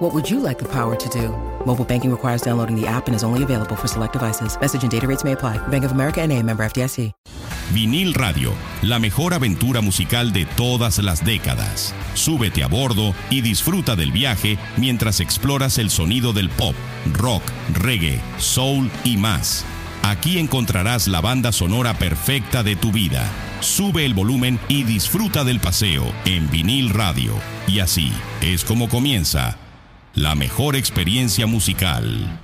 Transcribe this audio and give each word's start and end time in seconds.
What 0.00 0.14
would 0.14 0.30
you 0.30 0.40
like 0.40 0.58
the 0.58 0.68
power 0.68 0.96
to 0.96 1.08
do? 1.10 1.28
Mobile 1.66 1.84
banking 1.84 2.10
requires 2.10 2.40
downloading 2.40 2.74
the 2.74 2.86
app 2.86 3.06
and 3.06 3.14
is 3.14 3.22
only 3.22 3.42
available 3.42 3.76
for 3.76 3.86
select 3.86 4.14
devices. 4.14 4.58
Message 4.58 4.82
and 4.82 4.90
data 4.90 5.06
rates 5.06 5.24
may 5.24 5.32
apply. 5.32 5.58
Bank 5.68 5.84
of 5.84 5.92
America 5.92 6.26
NA, 6.26 6.40
member 6.40 6.64
FDIC. 6.64 7.12
Vinil 7.74 8.14
Radio, 8.14 8.54
la 8.80 8.98
mejor 8.98 9.34
aventura 9.34 9.82
musical 9.82 10.32
de 10.32 10.46
todas 10.56 10.98
las 11.00 11.22
décadas. 11.22 11.94
Súbete 12.14 12.62
a 12.62 12.66
bordo 12.66 13.14
y 13.28 13.42
disfruta 13.42 13.94
del 13.94 14.10
viaje 14.10 14.58
mientras 14.78 15.20
exploras 15.20 15.76
el 15.76 15.90
sonido 15.90 16.32
del 16.32 16.48
pop, 16.48 16.74
rock, 17.12 17.42
reggae, 17.74 18.22
soul 18.38 18.90
y 19.04 19.18
más. 19.18 19.66
Aquí 20.02 20.38
encontrarás 20.38 21.08
la 21.08 21.20
banda 21.20 21.52
sonora 21.52 21.92
perfecta 21.92 22.62
de 22.62 22.74
tu 22.74 22.90
vida. 22.90 23.30
Sube 23.60 24.06
el 24.06 24.14
volumen 24.14 24.58
y 24.66 24.84
disfruta 24.84 25.44
del 25.44 25.60
paseo 25.60 26.10
en 26.24 26.50
vinil 26.50 26.88
radio. 26.88 27.34
Y 27.68 27.80
así 27.80 28.10
es 28.40 28.64
como 28.64 28.88
comienza 28.88 29.58
la 30.14 30.34
mejor 30.34 30.76
experiencia 30.76 31.46
musical. 31.46 32.38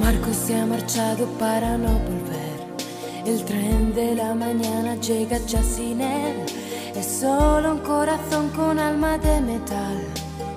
Marco 0.00 0.32
se 0.32 0.56
ha 0.56 0.66
marchado 0.66 1.26
para 1.38 1.76
no 1.76 1.98
volver. 1.98 2.44
El 3.26 3.44
tren 3.44 3.94
de 3.94 4.14
la 4.14 4.34
mañana 4.34 4.94
llega 4.96 5.38
ya 5.46 5.62
sin 5.62 6.00
él. 6.00 6.53
Es 6.96 7.06
solo 7.20 7.72
un 7.72 7.78
corazón 7.80 8.50
con 8.50 8.78
alma 8.78 9.18
de 9.18 9.40
metal. 9.40 9.98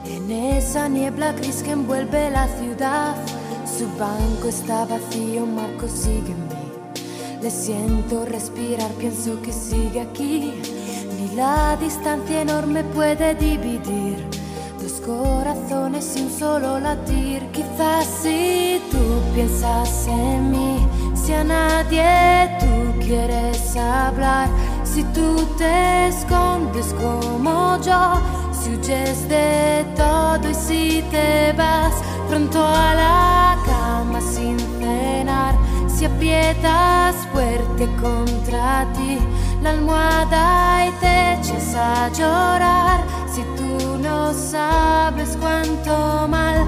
En 0.05 0.31
esa 0.31 0.87
niebla 0.87 1.31
gris 1.33 1.63
que 1.63 1.71
envuelve 1.71 2.29
la 2.29 2.47
ciudad. 2.47 3.15
Su 3.65 3.87
banco 3.97 4.47
está 4.47 4.85
vacío, 4.85 5.45
Marco 5.45 5.87
mí. 5.87 7.41
Le 7.41 7.49
siento 7.51 8.25
respirar, 8.25 8.91
pienso 8.99 9.41
que 9.41 9.51
sigue 9.51 10.01
aquí. 10.01 10.53
Ni 11.17 11.35
la 11.35 11.75
distancia 11.77 12.41
enorme 12.41 12.83
puede 12.83 13.35
dividir 13.35 14.37
dos 14.81 15.01
corazones 15.01 16.15
un 16.21 16.29
solo 16.29 16.79
latir. 16.79 17.41
Quizás 17.51 18.05
si 18.21 18.81
tú 18.91 18.97
piensas 19.33 20.07
en 20.07 20.51
mí, 20.51 20.87
si 21.15 21.33
a 21.33 21.43
nadie 21.43 22.57
tú 22.59 22.86
quieres 23.07 23.75
hablar, 23.77 24.49
si 24.83 25.01
tú 25.15 25.47
te 25.57 26.07
escondes 26.07 26.93
como 26.93 27.79
yo, 27.81 28.21
si 28.51 28.71
huyes 28.71 29.29
de 29.29 29.85
todo 29.95 30.49
y 30.49 30.53
si 30.53 31.01
te 31.09 31.53
vas 31.53 31.93
pronto 32.27 32.59
a 32.65 32.93
la 32.95 33.57
cama 33.65 34.19
sin 34.19 34.59
cenar, 34.59 35.55
si 35.87 36.03
aprietas 36.03 37.15
fuerte 37.31 37.87
contra 38.01 38.85
ti 38.93 39.17
la 39.63 39.69
almohada 39.69 40.87
y 40.87 40.91
te 40.99 41.33
echas 41.35 41.75
a 41.75 42.09
llorar, 42.09 42.99
si 43.33 43.41
tú 43.55 43.97
no 43.99 44.33
sabes 44.33 45.37
cuánto 45.39 46.27
mal 46.27 46.67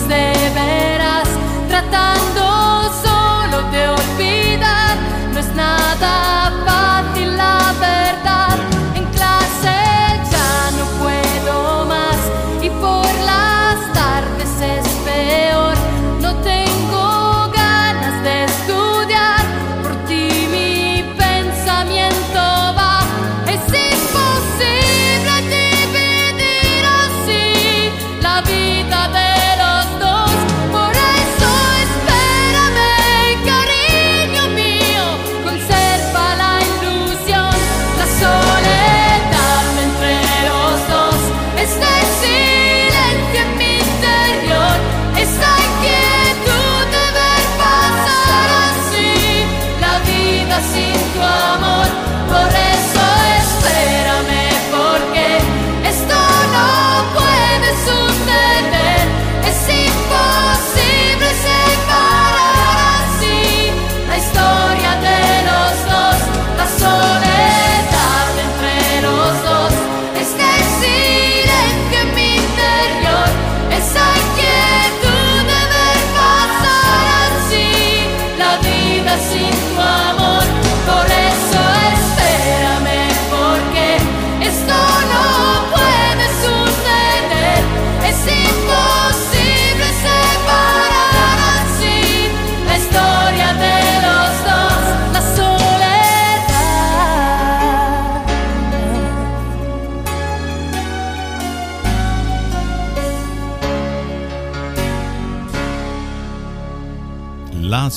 de 0.00 0.32
veras, 0.54 1.28
tratando 1.68 2.90
solo 3.04 3.70
de 3.70 3.90
olvidar, 3.90 4.96
no 5.34 5.38
es 5.38 5.54
nada 5.54 6.41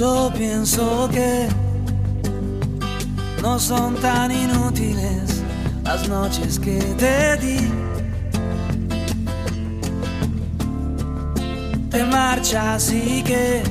Yo 0.02 0.32
pienso 0.36 1.08
que 1.12 1.46
no 3.40 3.56
son 3.56 3.94
tan 3.94 4.32
inútiles 4.32 5.44
las 5.84 6.08
noches 6.08 6.58
que 6.58 6.80
te 6.98 7.36
di. 7.36 7.70
Te 11.88 12.04
marchas 12.06 12.92
y 12.92 13.22
que 13.22 13.62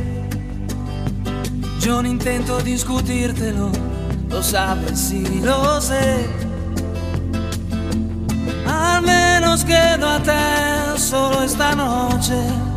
yo 1.81 2.01
no 2.01 2.07
intento 2.07 2.62
discutírtelo, 2.62 3.69
lo 4.30 4.42
sabes 4.42 5.12
y 5.12 5.42
lo 5.42 5.81
sé. 5.81 6.30
Al 8.66 9.01
menos 9.01 9.66
quedo 9.66 10.07
a 10.07 10.24
te 10.24 10.98
solo 10.98 11.44
esta 11.44 11.75
noche. 11.75 12.70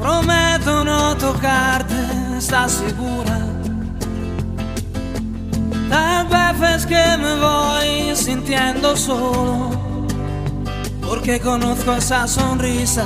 Prometo 0.00 0.82
no 0.82 1.16
tocarte, 1.16 1.94
¿estás 2.38 2.72
segura? 2.72 3.38
Tal 5.90 6.26
vez 6.26 6.76
es 6.76 6.86
que 6.86 7.16
me 7.18 7.34
voy 7.38 8.16
sintiendo 8.16 8.96
solo, 8.96 9.70
porque 11.06 11.38
conozco 11.38 11.92
esa 11.92 12.26
sonrisa 12.26 13.04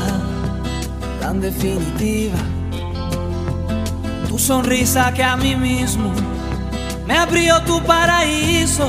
tan 1.21 1.41
definitiva 1.41 2.39
tu 4.29 4.39
sonrisa 4.39 5.13
que 5.15 5.23
a 5.23 5.37
mí 5.37 5.55
mismo 5.55 6.13
me 7.07 7.17
abrió 7.17 7.63
tu 7.63 7.81
paraíso. 7.83 8.89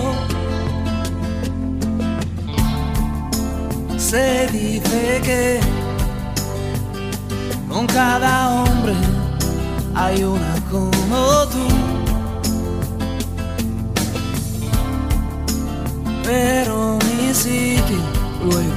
Se 3.97 4.47
dice 4.47 5.21
que 5.23 5.59
con 7.75 7.87
cada 7.87 8.51
hombre 8.51 8.93
hay 9.93 10.23
una 10.23 10.55
como 10.71 11.45
tú. 11.47 11.67
Pero 16.23 16.97
mi 17.05 17.33
sitio 17.33 17.97
luego 18.45 18.71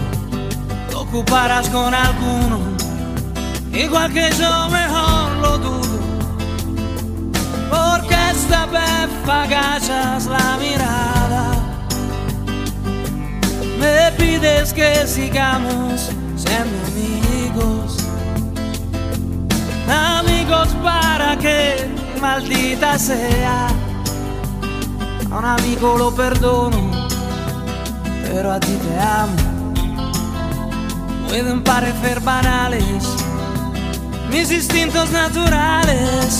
lo 0.90 1.00
ocuparás 1.02 1.68
con 1.68 1.94
alguno, 1.94 2.58
igual 3.72 4.12
que 4.12 4.30
yo 4.36 4.68
mejor 4.68 5.30
lo 5.42 5.58
dudo 5.58 5.98
porque 7.70 8.16
esta 8.32 8.66
vez 8.66 9.08
agachas 9.28 10.26
la 10.26 10.58
mirada. 10.58 11.52
Me 13.78 14.10
pides 14.18 14.72
que 14.72 15.06
sigamos 15.06 16.10
siendo 16.34 16.76
amigos, 16.88 17.97
amigos 19.90 20.68
para 20.82 21.36
que 21.38 21.88
maldita 22.20 22.98
sea. 22.98 23.68
A 25.30 25.38
un 25.38 25.44
amigo 25.44 25.96
lo 25.98 26.14
perdono, 26.14 27.08
pero 28.24 28.52
a 28.52 28.60
ti 28.60 28.76
te 28.76 28.98
amo. 29.00 29.36
Pueden 31.28 31.62
parecer 31.62 32.20
banales 32.20 33.18
mis 34.30 34.50
instintos 34.50 35.10
naturales 35.10 36.38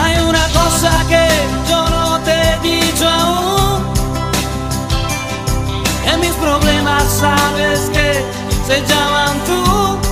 hay 0.00 0.18
una 0.22 0.46
cosa 0.48 0.90
que 1.08 1.28
yo 1.68 1.88
no 1.90 2.18
te 2.20 2.32
he 2.32 2.58
dicho 2.60 3.08
aún. 3.08 3.82
En 6.10 6.20
mis 6.20 6.32
problemas 6.32 7.04
sabes 7.04 7.90
que 7.92 8.24
se 8.66 8.80
llaman 8.86 9.36
tú. 9.46 10.11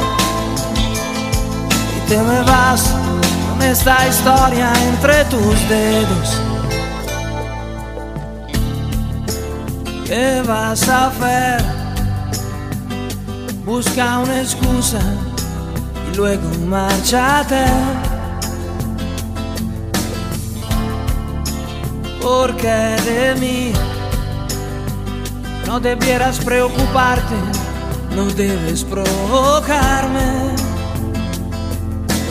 Te 2.11 2.17
me 2.17 2.41
vas 2.41 2.93
con 3.47 3.61
esta 3.61 4.05
historia 4.05 4.73
entre 4.89 5.23
tus 5.29 5.69
dedos. 5.69 6.41
¿Qué 10.05 10.43
vas 10.45 10.89
a 10.89 11.07
hacer? 11.07 11.63
Busca 13.63 14.19
una 14.19 14.41
excusa 14.41 14.99
y 16.11 16.17
luego 16.17 16.49
márchate. 16.67 17.63
porque 22.21 22.67
de 22.67 23.35
mí 23.39 23.71
no 25.65 25.79
debieras 25.79 26.39
preocuparte, 26.39 27.35
no 28.15 28.25
debes 28.25 28.83
provocarme. 28.83 30.60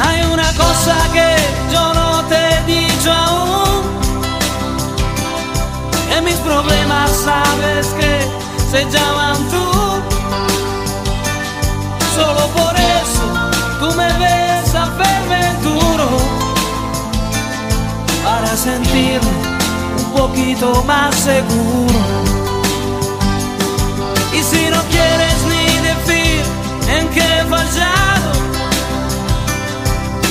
Hay 0.00 0.22
una 0.32 0.52
cosa 0.54 0.96
que 1.12 1.36
yo 1.72 1.92
no 1.94 2.24
te 2.24 2.36
he 2.36 2.62
dicho 2.64 3.12
aún, 3.12 3.82
que 6.08 6.20
mis 6.22 6.36
problemas 6.36 7.10
sabes 7.10 7.88
que 7.98 8.12
se 8.70 8.84
llaman 8.90 9.36
tú. 9.48 9.66
Solo 12.14 12.46
por 12.48 12.74
eso 12.76 13.26
tú 13.80 13.86
me 13.96 14.08
ves 14.18 14.74
a 14.74 14.86
verme 15.02 15.42
duro, 15.62 16.08
para 18.24 18.56
sentirme 18.56 19.28
un 19.98 20.04
poquito 20.12 20.82
más 20.86 21.14
seguro. 21.14 21.98
Y 24.32 24.42
si 24.42 24.70
no 24.70 24.80
quieres 24.90 25.27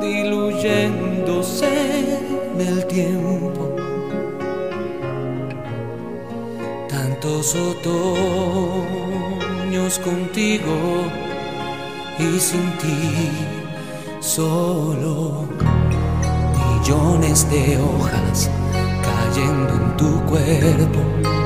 Diluyéndose 0.00 1.68
en 2.54 2.60
el 2.60 2.86
tiempo. 2.86 3.74
Tantos 6.88 7.56
otoños 7.56 7.98
contigo 9.98 10.76
y 12.18 12.38
sin 12.38 12.70
ti 12.78 13.30
solo 14.20 15.48
millones 16.80 17.50
de 17.50 17.78
hojas 17.78 18.50
cayendo 19.02 19.74
en 19.74 19.96
tu 19.96 20.20
cuerpo. 20.26 21.39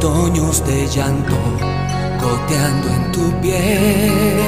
Otoños 0.00 0.64
de 0.64 0.86
llanto 0.86 1.34
goteando 2.22 2.88
en 2.88 3.10
tu 3.10 3.32
piel. 3.40 4.38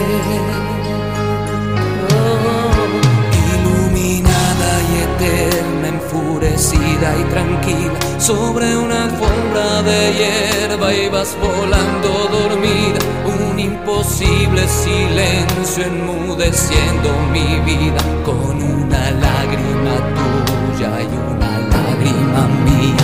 Iluminada 3.50 4.70
y 4.90 4.94
eterna, 5.08 5.88
enfurecida 5.88 7.18
y 7.18 7.24
tranquila, 7.32 7.98
sobre 8.20 8.76
una 8.76 9.06
alfombra 9.06 9.82
de 9.82 10.12
hierba 10.18 10.94
ibas 10.94 11.36
volando 11.40 12.28
dormida, 12.30 13.00
un 13.26 13.58
imposible 13.58 14.68
silencio 14.68 15.84
enmudeciendo 15.84 17.10
mi 17.32 17.58
vida, 17.68 18.00
con 18.24 18.62
una 18.62 19.10
lágrima 19.10 19.96
tuya 20.14 20.92
y 21.02 21.12
una 21.34 21.58
lágrima 21.74 22.46
mía. 22.66 22.99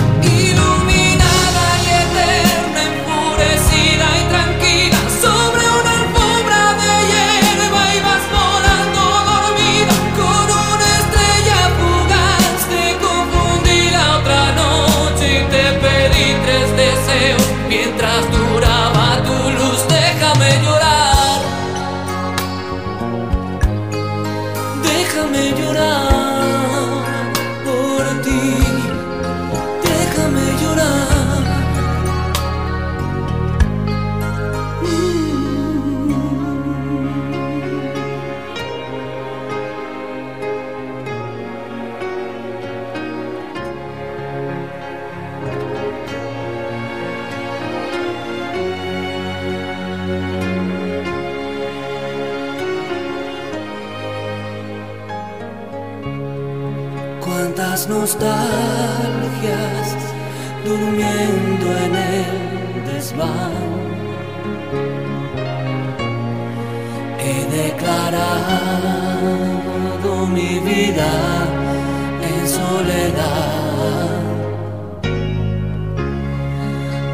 En 70.95 72.47
soledad. 72.47 74.07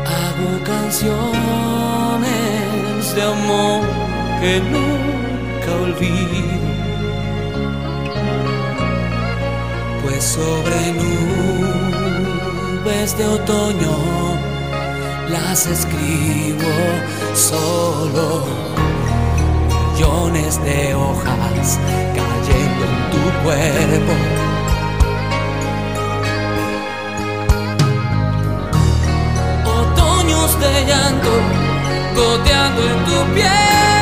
Hago 0.05 0.63
canciones 0.63 1.15
de 3.15 3.21
amor 3.23 3.81
que 4.39 4.53
nunca 4.59 5.71
olvido 5.81 6.63
pues 10.03 10.23
sobre 10.23 10.93
nubes 12.83 13.09
de 13.17 13.25
otoño 13.25 13.97
las 15.29 15.65
escribo 15.65 16.73
solo. 17.33 18.43
Millones 19.95 20.63
de 20.63 20.93
hojas 20.95 21.79
cayendo 22.45 22.85
en 22.85 23.09
tu 23.11 23.43
cuerpo. 23.43 24.13
Otoños 29.65 30.59
de 30.59 30.85
llanto 30.85 31.31
goteando 32.15 32.81
en 32.83 33.05
tu 33.05 33.33
piel. 33.33 33.92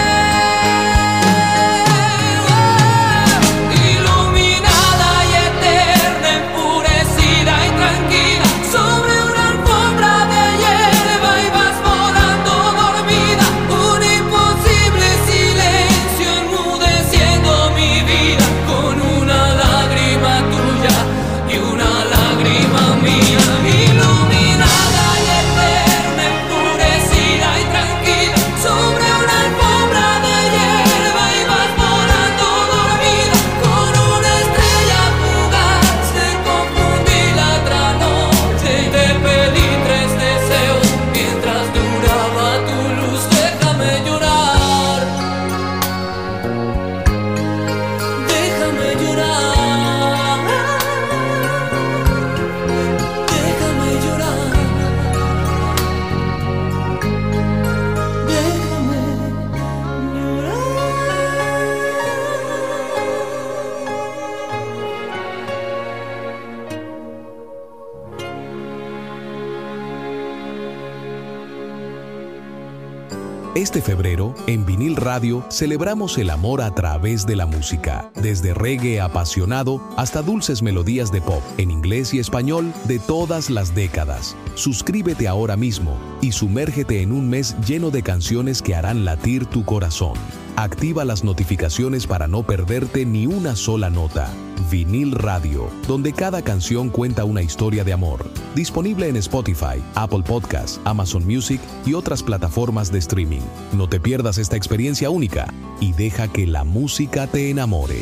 Radio, 75.11 75.43
celebramos 75.49 76.17
el 76.19 76.29
amor 76.29 76.61
a 76.61 76.73
través 76.73 77.25
de 77.25 77.35
la 77.35 77.45
música, 77.45 78.09
desde 78.15 78.53
reggae 78.53 79.01
apasionado 79.01 79.81
hasta 79.97 80.21
dulces 80.21 80.61
melodías 80.61 81.11
de 81.11 81.19
pop, 81.19 81.43
en 81.57 81.69
inglés 81.69 82.13
y 82.13 82.19
español, 82.19 82.71
de 82.85 82.97
todas 82.97 83.49
las 83.49 83.75
décadas. 83.75 84.37
Suscríbete 84.55 85.27
ahora 85.27 85.57
mismo 85.57 85.97
y 86.21 86.31
sumérgete 86.31 87.01
en 87.01 87.11
un 87.11 87.29
mes 87.29 87.57
lleno 87.67 87.91
de 87.91 88.03
canciones 88.03 88.61
que 88.61 88.73
harán 88.73 89.03
latir 89.03 89.45
tu 89.47 89.65
corazón. 89.65 90.13
Activa 90.55 91.03
las 91.03 91.25
notificaciones 91.25 92.07
para 92.07 92.29
no 92.29 92.43
perderte 92.43 93.05
ni 93.05 93.27
una 93.27 93.57
sola 93.57 93.89
nota. 93.89 94.29
Vinil 94.69 95.13
Radio, 95.13 95.69
donde 95.87 96.13
cada 96.13 96.41
canción 96.41 96.89
cuenta 96.89 97.25
una 97.25 97.41
historia 97.41 97.83
de 97.83 97.93
amor. 97.93 98.25
Disponible 98.55 99.07
en 99.07 99.15
Spotify, 99.17 99.81
Apple 99.95 100.23
Podcasts, 100.23 100.79
Amazon 100.83 101.25
Music 101.25 101.61
y 101.85 101.93
otras 101.93 102.21
plataformas 102.21 102.91
de 102.91 102.99
streaming. 102.99 103.41
No 103.73 103.87
te 103.87 103.99
pierdas 103.99 104.37
esta 104.37 104.57
experiencia 104.57 105.09
única 105.09 105.47
y 105.79 105.93
deja 105.93 106.27
que 106.27 106.45
la 106.47 106.63
música 106.63 107.27
te 107.27 107.49
enamore. 107.49 108.01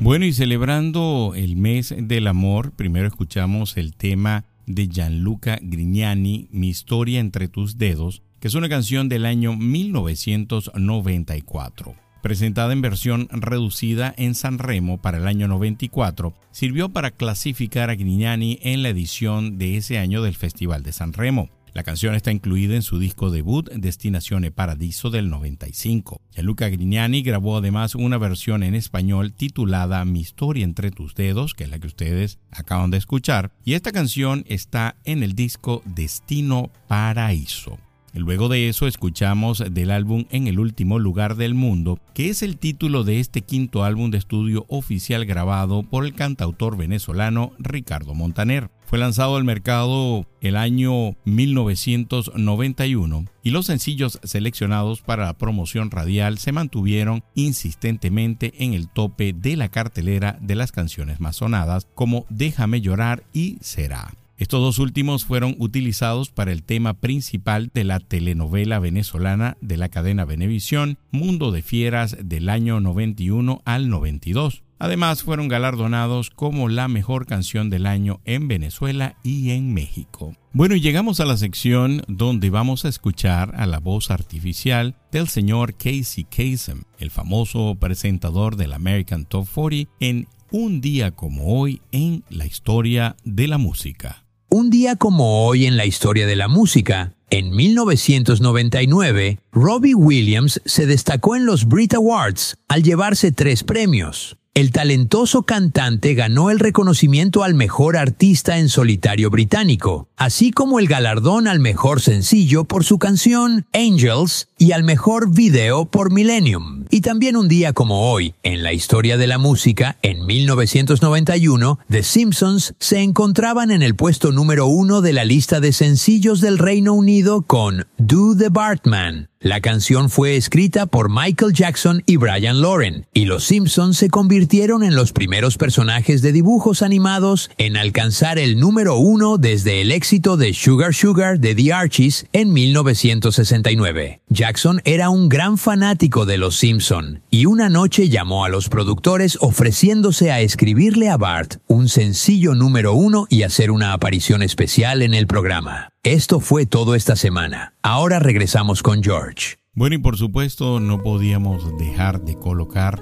Bueno, 0.00 0.24
y 0.24 0.32
celebrando 0.32 1.32
el 1.34 1.56
mes 1.56 1.92
del 1.96 2.28
amor, 2.28 2.72
primero 2.72 3.08
escuchamos 3.08 3.76
el 3.76 3.94
tema 3.94 4.44
de 4.66 4.88
Gianluca 4.88 5.58
Grignani, 5.60 6.48
Mi 6.50 6.68
historia 6.68 7.20
entre 7.20 7.48
tus 7.48 7.76
dedos, 7.76 8.22
que 8.40 8.48
es 8.48 8.54
una 8.54 8.68
canción 8.68 9.08
del 9.08 9.26
año 9.26 9.56
1994. 9.56 11.94
Presentada 12.22 12.72
en 12.72 12.82
versión 12.82 13.28
reducida 13.30 14.14
en 14.16 14.34
San 14.34 14.58
Remo 14.58 15.02
para 15.02 15.18
el 15.18 15.26
año 15.26 15.48
94, 15.48 16.34
sirvió 16.52 16.88
para 16.88 17.10
clasificar 17.10 17.90
a 17.90 17.94
Grignani 17.94 18.58
en 18.62 18.82
la 18.82 18.88
edición 18.90 19.58
de 19.58 19.76
ese 19.76 19.98
año 19.98 20.22
del 20.22 20.36
Festival 20.36 20.84
de 20.84 20.92
San 20.92 21.12
Remo. 21.12 21.50
La 21.76 21.84
canción 21.84 22.14
está 22.14 22.32
incluida 22.32 22.74
en 22.74 22.80
su 22.80 22.98
disco 22.98 23.30
debut 23.30 23.68
Destinazione 23.70 24.50
Paradiso 24.50 25.10
del 25.10 25.28
95. 25.28 26.22
Luca 26.38 26.70
Grignani 26.70 27.20
grabó 27.20 27.58
además 27.58 27.94
una 27.94 28.16
versión 28.16 28.62
en 28.62 28.74
español 28.74 29.34
titulada 29.34 30.02
Mi 30.06 30.20
historia 30.20 30.64
entre 30.64 30.90
tus 30.90 31.14
dedos, 31.14 31.52
que 31.52 31.64
es 31.64 31.70
la 31.70 31.78
que 31.78 31.86
ustedes 31.86 32.38
acaban 32.50 32.90
de 32.90 32.96
escuchar, 32.96 33.52
y 33.62 33.74
esta 33.74 33.92
canción 33.92 34.46
está 34.48 34.96
en 35.04 35.22
el 35.22 35.34
disco 35.34 35.82
Destino 35.84 36.70
Paraíso. 36.88 37.76
Luego 38.14 38.48
de 38.48 38.70
eso 38.70 38.86
escuchamos 38.86 39.62
del 39.70 39.90
álbum 39.90 40.24
En 40.30 40.46
el 40.46 40.58
último 40.58 40.98
lugar 40.98 41.36
del 41.36 41.52
mundo, 41.52 42.00
que 42.14 42.30
es 42.30 42.42
el 42.42 42.56
título 42.56 43.04
de 43.04 43.20
este 43.20 43.42
quinto 43.42 43.84
álbum 43.84 44.10
de 44.10 44.16
estudio 44.16 44.64
oficial 44.68 45.26
grabado 45.26 45.82
por 45.82 46.06
el 46.06 46.14
cantautor 46.14 46.78
venezolano 46.78 47.52
Ricardo 47.58 48.14
Montaner. 48.14 48.70
Fue 48.86 48.98
lanzado 49.00 49.34
al 49.34 49.42
mercado 49.42 50.26
el 50.40 50.56
año 50.56 51.16
1991 51.24 53.24
y 53.42 53.50
los 53.50 53.66
sencillos 53.66 54.20
seleccionados 54.22 55.02
para 55.02 55.24
la 55.24 55.36
promoción 55.36 55.90
radial 55.90 56.38
se 56.38 56.52
mantuvieron 56.52 57.24
insistentemente 57.34 58.54
en 58.58 58.74
el 58.74 58.88
tope 58.88 59.32
de 59.32 59.56
la 59.56 59.70
cartelera 59.70 60.38
de 60.40 60.54
las 60.54 60.70
canciones 60.70 61.18
más 61.18 61.34
sonadas 61.34 61.88
como 61.96 62.26
Déjame 62.28 62.80
llorar 62.80 63.24
y 63.32 63.58
Será. 63.60 64.14
Estos 64.38 64.60
dos 64.60 64.78
últimos 64.78 65.24
fueron 65.24 65.56
utilizados 65.58 66.30
para 66.30 66.52
el 66.52 66.62
tema 66.62 66.94
principal 66.94 67.72
de 67.74 67.84
la 67.84 67.98
telenovela 67.98 68.78
venezolana 68.78 69.56
de 69.62 69.78
la 69.78 69.88
cadena 69.88 70.24
Venevisión, 70.24 70.98
Mundo 71.10 71.50
de 71.50 71.62
Fieras 71.62 72.16
del 72.22 72.50
año 72.50 72.78
91 72.78 73.62
al 73.64 73.88
92. 73.88 74.62
Además 74.78 75.22
fueron 75.22 75.48
galardonados 75.48 76.30
como 76.30 76.68
la 76.68 76.88
mejor 76.88 77.26
canción 77.26 77.70
del 77.70 77.86
año 77.86 78.20
en 78.24 78.46
Venezuela 78.48 79.16
y 79.22 79.50
en 79.50 79.72
México. 79.72 80.34
Bueno, 80.52 80.74
y 80.74 80.80
llegamos 80.80 81.20
a 81.20 81.24
la 81.24 81.36
sección 81.36 82.02
donde 82.08 82.50
vamos 82.50 82.84
a 82.84 82.88
escuchar 82.88 83.54
a 83.56 83.66
la 83.66 83.78
voz 83.78 84.10
artificial 84.10 84.96
del 85.12 85.28
señor 85.28 85.74
Casey 85.76 86.24
Kasem, 86.24 86.82
el 86.98 87.10
famoso 87.10 87.76
presentador 87.78 88.56
del 88.56 88.72
American 88.72 89.24
Top 89.24 89.46
40 89.52 89.90
en 90.00 90.28
Un 90.50 90.80
día 90.80 91.10
como 91.10 91.58
hoy 91.58 91.80
en 91.92 92.24
la 92.28 92.46
historia 92.46 93.16
de 93.24 93.48
la 93.48 93.58
música. 93.58 94.24
Un 94.48 94.70
día 94.70 94.96
como 94.96 95.44
hoy 95.44 95.66
en 95.66 95.76
la 95.76 95.86
historia 95.86 96.26
de 96.26 96.36
la 96.36 96.48
música, 96.48 97.14
en 97.30 97.50
1999, 97.50 99.40
Robbie 99.50 99.94
Williams 99.96 100.60
se 100.64 100.86
destacó 100.86 101.34
en 101.34 101.44
los 101.44 101.66
Brit 101.66 101.94
Awards 101.94 102.56
al 102.68 102.84
llevarse 102.84 103.32
tres 103.32 103.64
premios. 103.64 104.38
El 104.56 104.70
talentoso 104.70 105.42
cantante 105.42 106.14
ganó 106.14 106.48
el 106.48 106.58
reconocimiento 106.58 107.44
al 107.44 107.52
mejor 107.52 107.94
artista 107.98 108.56
en 108.56 108.70
solitario 108.70 109.28
británico, 109.28 110.08
así 110.16 110.50
como 110.50 110.78
el 110.78 110.88
galardón 110.88 111.46
al 111.46 111.60
mejor 111.60 112.00
sencillo 112.00 112.64
por 112.64 112.82
su 112.82 112.98
canción 112.98 113.66
Angels 113.74 114.48
y 114.58 114.72
al 114.72 114.84
mejor 114.84 115.30
video 115.30 115.86
por 115.86 116.12
Millennium. 116.12 116.84
Y 116.90 117.00
también 117.00 117.36
un 117.36 117.48
día 117.48 117.72
como 117.72 118.10
hoy, 118.10 118.34
en 118.42 118.62
la 118.62 118.72
historia 118.72 119.16
de 119.16 119.26
la 119.26 119.38
música, 119.38 119.98
en 120.02 120.24
1991, 120.24 121.78
The 121.90 122.02
Simpsons 122.02 122.74
se 122.78 123.02
encontraban 123.02 123.70
en 123.70 123.82
el 123.82 123.94
puesto 123.94 124.32
número 124.32 124.66
uno 124.66 125.02
de 125.02 125.12
la 125.12 125.24
lista 125.24 125.60
de 125.60 125.72
sencillos 125.72 126.40
del 126.40 126.58
Reino 126.58 126.94
Unido 126.94 127.42
con 127.42 127.86
Do 127.98 128.36
the 128.36 128.48
Bartman. 128.48 129.28
La 129.46 129.60
canción 129.60 130.10
fue 130.10 130.34
escrita 130.36 130.86
por 130.86 131.08
Michael 131.08 131.52
Jackson 131.52 132.02
y 132.06 132.16
Brian 132.16 132.62
Loren, 132.62 133.06
y 133.12 133.26
los 133.26 133.44
Simpsons 133.44 133.96
se 133.96 134.08
convirtieron 134.08 134.82
en 134.82 134.96
los 134.96 135.12
primeros 135.12 135.56
personajes 135.56 136.22
de 136.22 136.32
dibujos 136.32 136.82
animados 136.82 137.50
en 137.58 137.76
alcanzar 137.76 138.38
el 138.38 138.58
número 138.58 138.96
uno 138.96 139.36
desde 139.36 139.82
el 139.82 139.92
éxito 139.92 140.36
de 140.36 140.52
Sugar 140.54 140.94
Sugar 140.94 141.38
de 141.38 141.54
The 141.54 141.72
Archies 141.72 142.26
en 142.32 142.52
1969. 142.52 144.20
Jackson 144.46 144.80
era 144.84 145.10
un 145.10 145.28
gran 145.28 145.58
fanático 145.58 146.24
de 146.24 146.38
los 146.38 146.54
Simpson, 146.54 147.20
y 147.30 147.46
una 147.46 147.68
noche 147.68 148.08
llamó 148.08 148.44
a 148.44 148.48
los 148.48 148.68
productores 148.68 149.38
ofreciéndose 149.40 150.30
a 150.30 150.40
escribirle 150.40 151.08
a 151.08 151.16
Bart 151.16 151.56
un 151.66 151.88
sencillo 151.88 152.54
número 152.54 152.92
uno 152.92 153.26
y 153.28 153.42
hacer 153.42 153.72
una 153.72 153.92
aparición 153.92 154.44
especial 154.44 155.02
en 155.02 155.14
el 155.14 155.26
programa. 155.26 155.88
Esto 156.04 156.38
fue 156.38 156.64
todo 156.64 156.94
esta 156.94 157.16
semana. 157.16 157.74
Ahora 157.82 158.20
regresamos 158.20 158.84
con 158.84 159.02
George. 159.02 159.56
Bueno, 159.74 159.96
y 159.96 159.98
por 159.98 160.16
supuesto 160.16 160.78
no 160.78 161.02
podíamos 161.02 161.76
dejar 161.76 162.20
de 162.20 162.36
colocar 162.36 163.00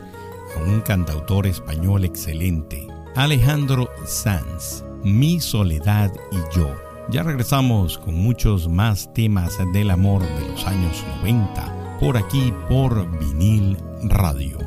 a 0.56 0.62
un 0.62 0.80
cantautor 0.80 1.46
español 1.46 2.06
excelente, 2.06 2.86
Alejandro 3.16 3.90
Sanz, 4.06 4.82
Mi 5.04 5.40
soledad 5.40 6.10
y 6.32 6.56
yo. 6.56 6.83
Ya 7.10 7.22
regresamos 7.22 7.98
con 7.98 8.14
muchos 8.14 8.68
más 8.68 9.12
temas 9.12 9.58
del 9.72 9.90
amor 9.90 10.22
de 10.22 10.48
los 10.48 10.66
años 10.66 11.04
90, 11.22 11.98
por 12.00 12.16
aquí 12.16 12.52
por 12.68 13.08
vinil 13.18 13.78
radio. 14.02 14.58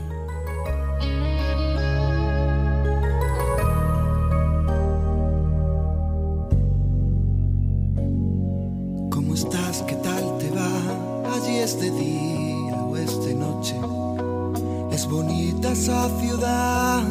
ciudad 16.19 17.03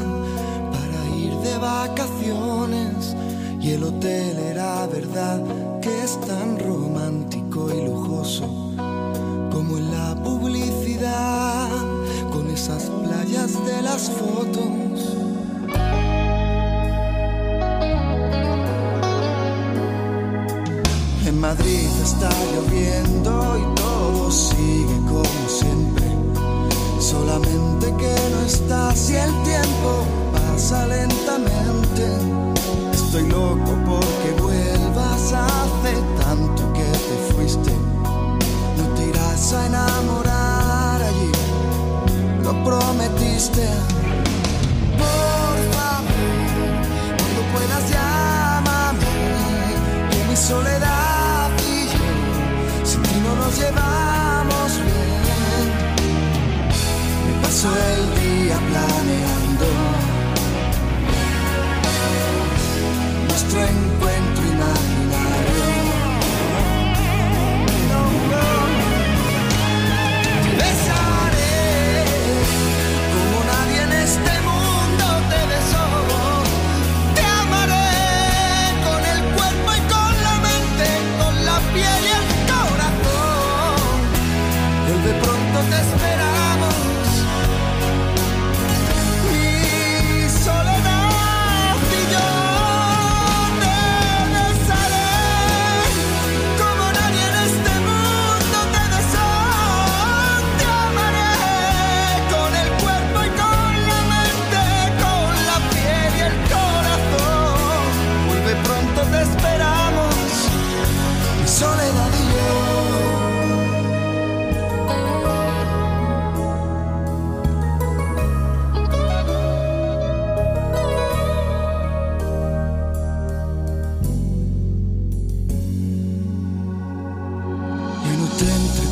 para 0.73 1.17
ir 1.17 1.33
de 1.37 1.59
vacaciones 1.59 3.06
y 3.66 3.72
el 3.72 3.83
hotel 3.83 4.38
era 4.38 4.87
verdad 4.87 5.42
que 5.83 6.05
es 6.05 6.20
tan 6.20 6.57
romántico 6.59 7.68
y 7.74 7.85
lujoso 7.85 8.44
como 9.50 9.79
en 9.79 9.90
la 9.90 10.14
publicidad 10.22 11.68
con 12.31 12.48
esas 12.48 12.85
playas 12.85 13.52
de 13.66 13.83
las 13.83 14.09
fotos. 14.11 15.16
En 21.26 21.40
Madrid 21.40 21.88
está 22.05 22.31
lloviendo 22.55 23.59
y 23.59 23.74
todo 23.74 24.31
sigue 24.31 24.96
como 25.09 25.48
siempre 25.48 26.07
Solamente 27.00 27.87
que 27.98 28.14
no 28.31 28.40
estás 28.46 29.11
y 29.11 29.16
el 29.16 29.33
tiempo 29.42 30.05
pasa 30.33 30.87
lentamente. 30.87 32.37
Estoy 33.07 33.29
loco 33.29 33.73
porque 33.87 34.42
vuelvas 34.42 35.33
hace 35.33 35.95
tanto 36.21 36.73
que 36.73 36.83
te 36.83 37.33
fuiste. 37.33 37.71
No 38.77 38.85
te 38.97 39.07
irás 39.07 39.53
a 39.53 39.66
enamorar 39.66 41.01
allí, 41.01 41.31
lo 42.42 42.64
prometiste. 42.64 43.69
Por 44.99 45.57
favor, 45.73 46.21
cuando 47.16 47.40
puedas 47.55 47.85
llámame, 47.88 49.07
que 50.11 50.19
mi 50.29 50.37
soledad 50.37 51.51
y 51.61 51.87
yo, 51.87 52.05
sin 52.85 53.03
ti 53.03 53.21
no 53.23 53.37
nos 53.37 53.57
llevamos 53.57 54.71
bien 54.83 55.66
paso 57.40 57.69
el 57.69 58.03
día 58.21 58.59
planeando 58.69 59.46
nuestro 63.37 63.96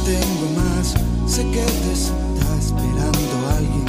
tengo 0.04 0.46
más, 0.54 0.94
sé 1.26 1.42
que 1.50 1.64
te 1.64 1.92
está 1.92 2.56
esperando 2.58 3.34
alguien. 3.56 3.86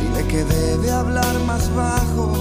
Dile 0.00 0.26
que 0.26 0.44
debe 0.44 0.90
hablar 0.90 1.38
más 1.40 1.72
bajo 1.74 2.32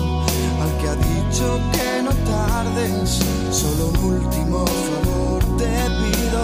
al 0.62 0.72
que 0.80 0.88
ha 0.88 0.96
dicho 0.96 1.60
que 1.74 2.02
no 2.02 2.12
tardes. 2.32 3.20
Solo 3.52 3.88
un 3.88 4.14
último 4.16 4.66
favor 4.66 5.44
te 5.58 5.74
pido 6.00 6.42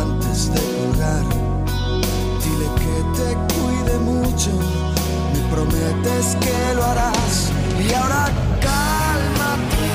antes 0.00 0.50
de 0.54 0.60
colgar. 0.76 1.24
Dile 2.42 2.68
que 2.82 2.96
te 3.18 3.28
cuide 3.54 3.98
mucho, 3.98 4.52
me 5.32 5.40
prometes 5.54 6.36
que 6.36 6.74
lo 6.74 6.84
harás. 6.84 7.52
Y 7.86 7.92
ahora 7.92 8.30
cálmate, 8.60 9.90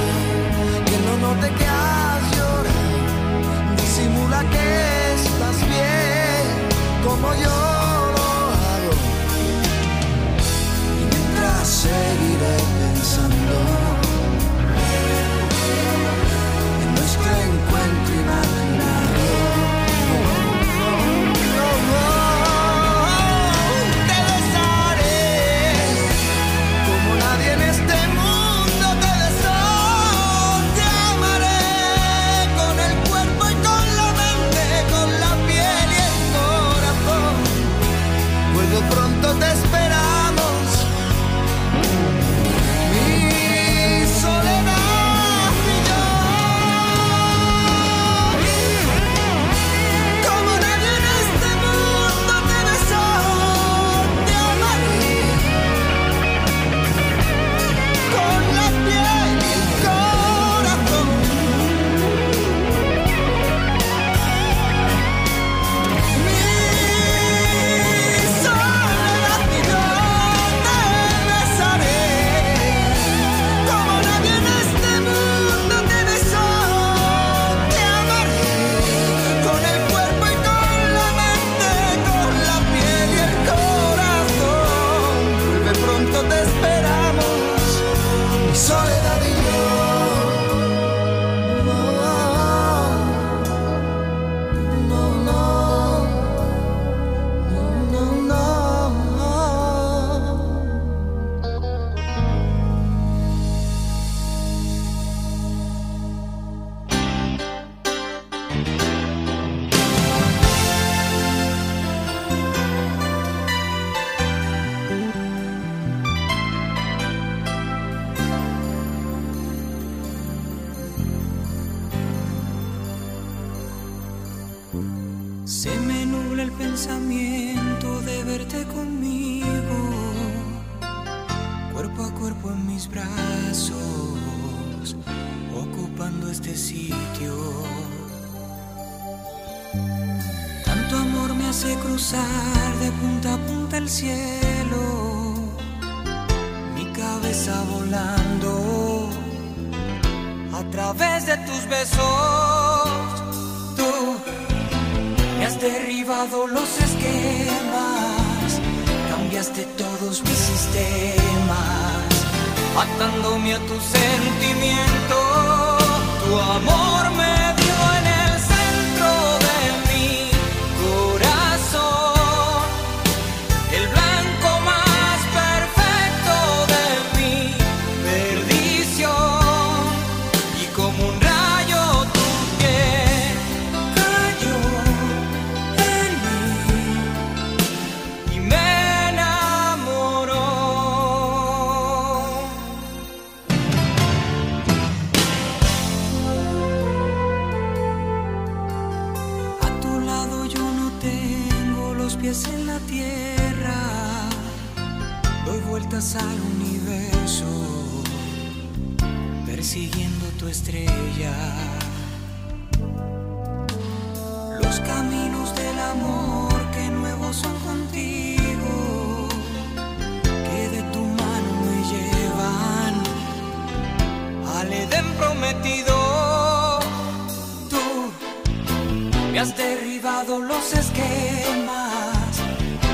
que 0.86 0.98
no 1.06 1.18
note 1.28 1.48
que 1.56 1.66
has 1.66 2.22
llorado. 2.38 3.76
Disimula 3.78 4.42
que 4.52 5.01
este 13.02 13.22
mundo. 13.22 13.91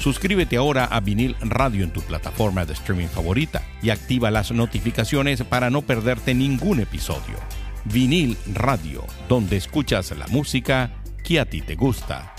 Suscríbete 0.00 0.56
ahora 0.56 0.86
a 0.86 0.98
Vinil 1.00 1.36
Radio 1.40 1.84
en 1.84 1.92
tu 1.92 2.00
plataforma 2.00 2.64
de 2.64 2.72
streaming 2.72 3.08
favorita 3.08 3.62
y 3.82 3.90
activa 3.90 4.30
las 4.30 4.50
notificaciones 4.50 5.44
para 5.44 5.68
no 5.68 5.82
perderte 5.82 6.32
ningún 6.32 6.80
episodio. 6.80 7.36
Vinil 7.84 8.38
Radio, 8.54 9.04
donde 9.28 9.58
escuchas 9.58 10.16
la 10.16 10.26
música 10.28 10.90
que 11.22 11.38
a 11.38 11.44
ti 11.44 11.60
te 11.60 11.74
gusta. 11.74 12.34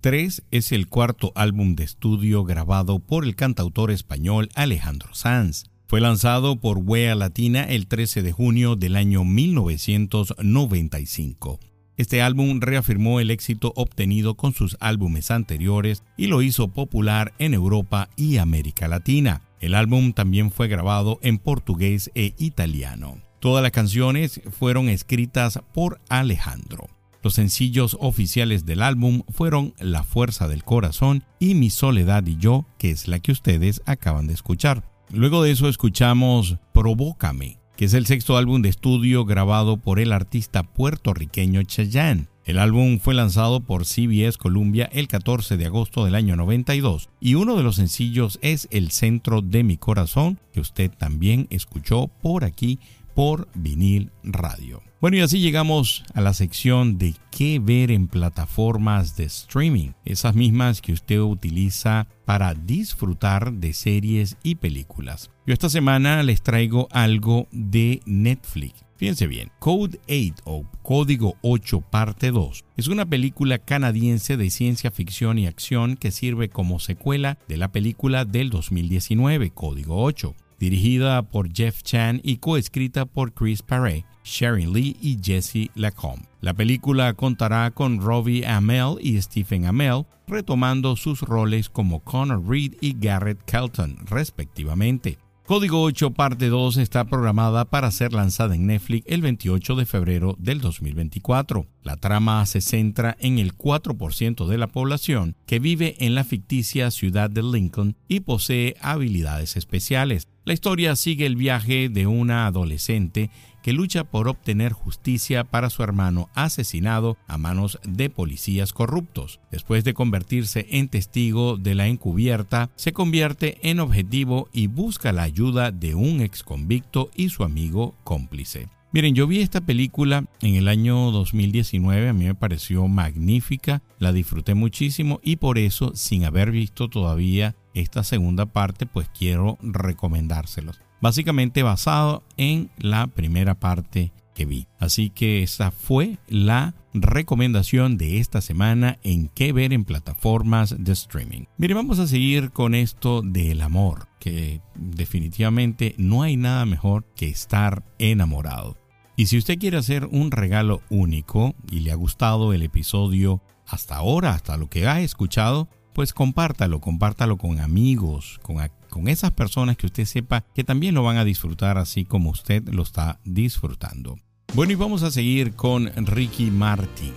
3 0.00 0.44
es 0.52 0.70
el 0.70 0.86
cuarto 0.86 1.32
álbum 1.34 1.74
de 1.74 1.82
estudio 1.82 2.44
grabado 2.44 3.00
por 3.00 3.24
el 3.24 3.34
cantautor 3.34 3.90
español 3.90 4.48
Alejandro 4.54 5.12
Sanz. 5.12 5.64
Fue 5.88 6.00
lanzado 6.00 6.60
por 6.60 6.78
Wea 6.78 7.16
Latina 7.16 7.64
el 7.64 7.88
13 7.88 8.22
de 8.22 8.30
junio 8.30 8.76
del 8.76 8.94
año 8.94 9.24
1995. 9.24 11.58
Este 11.96 12.22
álbum 12.22 12.60
reafirmó 12.60 13.20
el 13.20 13.30
éxito 13.30 13.72
obtenido 13.76 14.34
con 14.34 14.52
sus 14.52 14.76
álbumes 14.80 15.30
anteriores 15.30 16.02
y 16.16 16.26
lo 16.26 16.42
hizo 16.42 16.68
popular 16.68 17.32
en 17.38 17.54
Europa 17.54 18.08
y 18.16 18.38
América 18.38 18.88
Latina. 18.88 19.42
El 19.60 19.74
álbum 19.74 20.12
también 20.12 20.50
fue 20.50 20.66
grabado 20.66 21.18
en 21.22 21.38
portugués 21.38 22.10
e 22.14 22.34
italiano. 22.38 23.18
Todas 23.38 23.62
las 23.62 23.72
canciones 23.72 24.40
fueron 24.58 24.88
escritas 24.88 25.60
por 25.72 26.00
Alejandro. 26.08 26.88
Los 27.22 27.34
sencillos 27.34 27.96
oficiales 28.00 28.66
del 28.66 28.82
álbum 28.82 29.22
fueron 29.28 29.72
La 29.78 30.02
Fuerza 30.02 30.48
del 30.48 30.64
Corazón 30.64 31.24
y 31.38 31.54
Mi 31.54 31.70
Soledad 31.70 32.26
y 32.26 32.36
Yo, 32.36 32.66
que 32.76 32.90
es 32.90 33.08
la 33.08 33.20
que 33.20 33.32
ustedes 33.32 33.82
acaban 33.86 34.26
de 34.26 34.34
escuchar. 34.34 34.82
Luego 35.10 35.42
de 35.42 35.52
eso 35.52 35.68
escuchamos 35.68 36.58
Provócame, 36.72 37.58
que 37.76 37.86
es 37.86 37.94
el 37.94 38.06
sexto 38.06 38.36
álbum 38.36 38.62
de 38.62 38.68
estudio 38.68 39.24
grabado 39.24 39.76
por 39.76 39.98
el 40.00 40.12
artista 40.12 40.62
puertorriqueño 40.62 41.62
Chayanne. 41.62 42.28
El 42.44 42.58
álbum 42.58 42.98
fue 42.98 43.14
lanzado 43.14 43.60
por 43.60 43.86
CBS 43.86 44.36
Columbia 44.36 44.88
el 44.92 45.08
14 45.08 45.56
de 45.56 45.66
agosto 45.66 46.04
del 46.04 46.14
año 46.14 46.36
92 46.36 47.08
y 47.20 47.34
uno 47.34 47.56
de 47.56 47.62
los 47.62 47.76
sencillos 47.76 48.38
es 48.42 48.68
El 48.70 48.90
centro 48.90 49.40
de 49.40 49.64
mi 49.64 49.78
corazón, 49.78 50.38
que 50.52 50.60
usted 50.60 50.90
también 50.90 51.46
escuchó 51.50 52.08
por 52.08 52.44
aquí 52.44 52.78
por 53.14 53.48
vinil 53.54 54.10
radio. 54.22 54.82
Bueno, 55.04 55.18
y 55.18 55.20
así 55.20 55.38
llegamos 55.38 56.02
a 56.14 56.22
la 56.22 56.32
sección 56.32 56.96
de 56.96 57.14
qué 57.30 57.58
ver 57.58 57.90
en 57.90 58.08
plataformas 58.08 59.18
de 59.18 59.24
streaming, 59.24 59.90
esas 60.06 60.34
mismas 60.34 60.80
que 60.80 60.94
usted 60.94 61.20
utiliza 61.20 62.08
para 62.24 62.54
disfrutar 62.54 63.52
de 63.52 63.74
series 63.74 64.38
y 64.42 64.54
películas. 64.54 65.30
Yo 65.46 65.52
esta 65.52 65.68
semana 65.68 66.22
les 66.22 66.40
traigo 66.40 66.88
algo 66.90 67.48
de 67.52 68.00
Netflix. 68.06 68.82
Fíjense 68.96 69.26
bien, 69.26 69.52
Code 69.58 70.00
8 70.08 70.42
o 70.46 70.64
Código 70.80 71.36
8 71.42 71.82
Parte 71.82 72.30
2 72.30 72.64
es 72.78 72.88
una 72.88 73.04
película 73.04 73.58
canadiense 73.58 74.38
de 74.38 74.48
ciencia 74.48 74.90
ficción 74.90 75.38
y 75.38 75.46
acción 75.46 75.96
que 75.96 76.12
sirve 76.12 76.48
como 76.48 76.80
secuela 76.80 77.36
de 77.46 77.58
la 77.58 77.70
película 77.72 78.24
del 78.24 78.48
2019, 78.48 79.50
Código 79.50 80.02
8 80.02 80.34
dirigida 80.58 81.22
por 81.22 81.52
Jeff 81.52 81.82
Chan 81.82 82.20
y 82.24 82.38
coescrita 82.38 83.04
por 83.04 83.34
Chris 83.34 83.60
Paré, 83.60 84.06
Sharon 84.24 84.72
Lee 84.72 84.96
y 85.00 85.18
Jesse 85.22 85.70
Lacombe. 85.74 86.26
La 86.40 86.54
película 86.54 87.12
contará 87.14 87.70
con 87.70 88.00
Robbie 88.00 88.44
Amell 88.46 88.96
y 89.00 89.20
Stephen 89.20 89.66
Amell, 89.66 90.06
retomando 90.26 90.96
sus 90.96 91.20
roles 91.20 91.68
como 91.68 92.00
Connor 92.00 92.44
Reed 92.44 92.74
y 92.80 92.96
Garrett 92.98 93.42
Kelton, 93.44 93.98
respectivamente. 94.06 95.18
Código 95.46 95.82
8 95.82 96.12
parte 96.12 96.48
2 96.48 96.78
está 96.78 97.04
programada 97.04 97.66
para 97.66 97.90
ser 97.90 98.14
lanzada 98.14 98.54
en 98.54 98.66
Netflix 98.66 99.06
el 99.06 99.20
28 99.20 99.76
de 99.76 99.84
febrero 99.84 100.36
del 100.38 100.62
2024. 100.62 101.66
La 101.84 101.98
trama 101.98 102.44
se 102.46 102.62
centra 102.62 103.14
en 103.20 103.38
el 103.38 103.54
4% 103.54 104.46
de 104.46 104.58
la 104.58 104.68
población 104.68 105.36
que 105.46 105.58
vive 105.58 105.96
en 105.98 106.14
la 106.14 106.24
ficticia 106.24 106.90
ciudad 106.90 107.28
de 107.28 107.42
Lincoln 107.42 107.94
y 108.08 108.20
posee 108.20 108.76
habilidades 108.80 109.58
especiales. 109.58 110.26
La 110.46 110.54
historia 110.54 110.96
sigue 110.96 111.26
el 111.26 111.36
viaje 111.36 111.90
de 111.90 112.06
una 112.06 112.46
adolescente 112.46 113.30
que 113.62 113.74
lucha 113.74 114.04
por 114.04 114.28
obtener 114.28 114.72
justicia 114.72 115.44
para 115.44 115.68
su 115.68 115.82
hermano 115.82 116.30
asesinado 116.34 117.18
a 117.26 117.36
manos 117.36 117.78
de 117.82 118.08
policías 118.08 118.72
corruptos. 118.72 119.40
Después 119.50 119.84
de 119.84 119.94
convertirse 119.94 120.66
en 120.70 120.88
testigo 120.88 121.58
de 121.58 121.74
la 121.74 121.86
encubierta, 121.86 122.70
se 122.76 122.92
convierte 122.92 123.58
en 123.62 123.80
objetivo 123.80 124.48
y 124.52 124.68
busca 124.68 125.12
la 125.12 125.22
ayuda 125.22 125.70
de 125.70 125.94
un 125.94 126.22
ex 126.22 126.42
convicto 126.42 127.10
y 127.14 127.28
su 127.28 127.44
amigo 127.44 127.94
cómplice. 128.04 128.68
Miren, 128.94 129.16
yo 129.16 129.26
vi 129.26 129.40
esta 129.40 129.60
película 129.60 130.24
en 130.40 130.54
el 130.54 130.68
año 130.68 131.10
2019, 131.10 132.08
a 132.08 132.12
mí 132.12 132.26
me 132.26 132.36
pareció 132.36 132.86
magnífica, 132.86 133.82
la 133.98 134.12
disfruté 134.12 134.54
muchísimo 134.54 135.18
y 135.20 135.34
por 135.34 135.58
eso, 135.58 135.90
sin 135.96 136.24
haber 136.24 136.52
visto 136.52 136.88
todavía 136.88 137.56
esta 137.74 138.04
segunda 138.04 138.46
parte, 138.46 138.86
pues 138.86 139.10
quiero 139.12 139.58
recomendárselos 139.62 140.80
básicamente 141.04 141.62
basado 141.62 142.22
en 142.38 142.70
la 142.78 143.08
primera 143.08 143.54
parte 143.54 144.12
que 144.34 144.46
vi. 144.46 144.68
Así 144.78 145.10
que 145.10 145.42
esa 145.42 145.70
fue 145.70 146.16
la 146.28 146.74
recomendación 146.94 147.98
de 147.98 148.20
esta 148.20 148.40
semana 148.40 148.98
en 149.02 149.28
qué 149.28 149.52
ver 149.52 149.74
en 149.74 149.84
plataformas 149.84 150.74
de 150.78 150.92
streaming. 150.92 151.44
Mire, 151.58 151.74
vamos 151.74 151.98
a 151.98 152.06
seguir 152.06 152.52
con 152.52 152.74
esto 152.74 153.20
del 153.20 153.60
amor, 153.60 154.08
que 154.18 154.62
definitivamente 154.76 155.94
no 155.98 156.22
hay 156.22 156.38
nada 156.38 156.64
mejor 156.64 157.04
que 157.14 157.28
estar 157.28 157.84
enamorado. 157.98 158.83
Y 159.16 159.26
si 159.26 159.38
usted 159.38 159.58
quiere 159.58 159.76
hacer 159.76 160.06
un 160.10 160.32
regalo 160.32 160.82
único 160.90 161.54
y 161.70 161.80
le 161.80 161.92
ha 161.92 161.94
gustado 161.94 162.52
el 162.52 162.62
episodio 162.62 163.42
hasta 163.66 163.96
ahora, 163.96 164.32
hasta 164.32 164.56
lo 164.56 164.68
que 164.68 164.88
ha 164.88 165.00
escuchado, 165.00 165.68
pues 165.92 166.12
compártalo, 166.12 166.80
compártalo 166.80 167.36
con 167.36 167.60
amigos, 167.60 168.40
con, 168.42 168.56
con 168.90 169.06
esas 169.06 169.30
personas 169.30 169.76
que 169.76 169.86
usted 169.86 170.04
sepa 170.04 170.44
que 170.54 170.64
también 170.64 170.96
lo 170.96 171.04
van 171.04 171.16
a 171.16 171.24
disfrutar 171.24 171.78
así 171.78 172.04
como 172.04 172.30
usted 172.30 172.68
lo 172.68 172.82
está 172.82 173.20
disfrutando. 173.24 174.18
Bueno, 174.54 174.72
y 174.72 174.76
vamos 174.76 175.04
a 175.04 175.12
seguir 175.12 175.54
con 175.54 175.86
Ricky 176.06 176.50
Martin, 176.50 177.14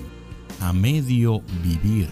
a 0.62 0.74
medio 0.74 1.42
vivir, 1.64 2.10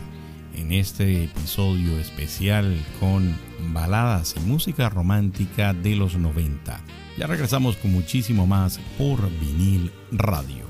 en 0.55 0.71
este 0.71 1.25
episodio 1.25 1.99
especial 1.99 2.75
con 2.99 3.35
baladas 3.73 4.35
y 4.37 4.39
música 4.39 4.89
romántica 4.89 5.73
de 5.73 5.95
los 5.95 6.15
90. 6.15 6.81
Ya 7.17 7.27
regresamos 7.27 7.77
con 7.77 7.93
muchísimo 7.93 8.45
más 8.45 8.77
por 8.97 9.29
vinil 9.39 9.89
radio. 10.11 10.65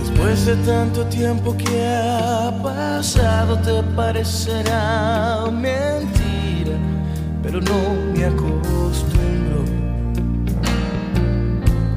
Después 0.00 0.44
de 0.44 0.56
tanto 0.66 1.06
tiempo 1.06 1.56
que 1.56 1.86
ha 1.86 2.52
pasado 2.62 3.58
te 3.60 3.82
parecerá 3.96 5.46
mentira, 5.50 6.76
pero 7.42 7.62
no 7.62 8.12
me 8.14 8.26
acostumbro. 8.26 9.64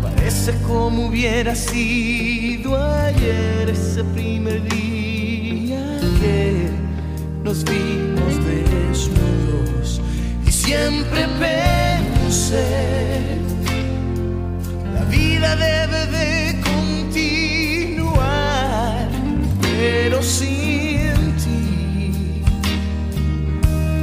Parece 0.01 0.53
como 0.61 1.07
hubiera 1.07 1.53
sido 1.53 2.81
ayer 2.81 3.69
ese 3.69 4.05
primer 4.05 4.63
día 4.69 5.99
que 6.21 6.60
nos 7.43 7.63
vimos 7.63 8.33
desnudos 8.45 10.01
y 10.45 10.51
siempre 10.51 11.27
pensé 11.39 12.65
la 14.93 15.03
vida 15.05 15.55
debe 15.55 16.05
de 16.07 16.41
pero 19.81 20.21
sin 20.21 21.35
ti 21.37 22.43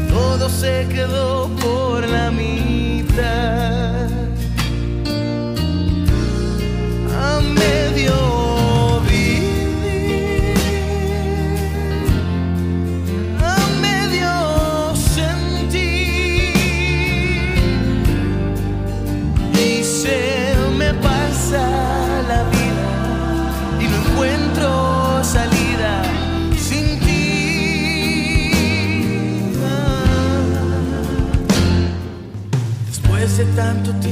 todo 0.08 0.48
se 0.48 0.86
quedó 0.88 1.48
por 1.62 2.06
la 2.08 2.30
mitad. 2.30 3.87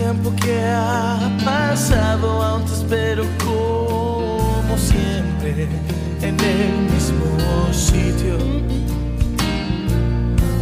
Tiempo 0.07 0.33
que 0.37 0.61
ha 0.63 1.19
pasado, 1.45 2.41
aún 2.41 2.65
te 2.65 2.75
espero 2.75 3.25
como 3.45 4.77
siempre 4.79 5.67
en 6.23 6.37
el 6.39 6.73
mismo 6.93 7.29
sitio. 7.73 8.37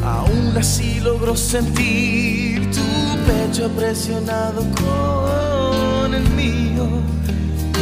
Aún 0.02 0.56
así 0.56 0.98
logro 1.00 1.36
sentir 1.36 2.70
tu 2.70 2.88
pecho 3.26 3.68
presionado 3.72 4.62
con 4.82 6.14
el 6.14 6.26
mío 6.30 6.86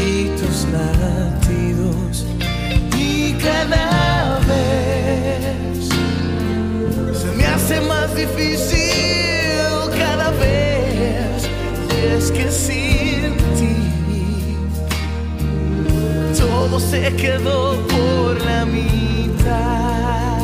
y 0.04 0.30
tus 0.40 0.66
latidos. 0.76 2.26
Y 2.98 3.34
cada 3.34 4.40
vez 4.50 5.88
se 7.20 7.36
me 7.36 7.46
hace 7.46 7.80
más 7.82 8.12
difícil 8.16 9.51
es 12.02 12.30
que 12.32 12.50
sin 12.50 13.36
ti 13.56 13.76
todo 16.38 16.80
se 16.80 17.14
quedó 17.16 17.86
por 17.86 18.40
la 18.44 18.64
mitad. 18.66 20.41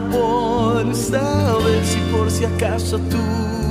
Por 0.00 0.94
saber 0.94 1.84
si 1.84 1.98
por 2.12 2.30
si 2.30 2.44
acaso 2.44 2.98
tú 2.98 3.61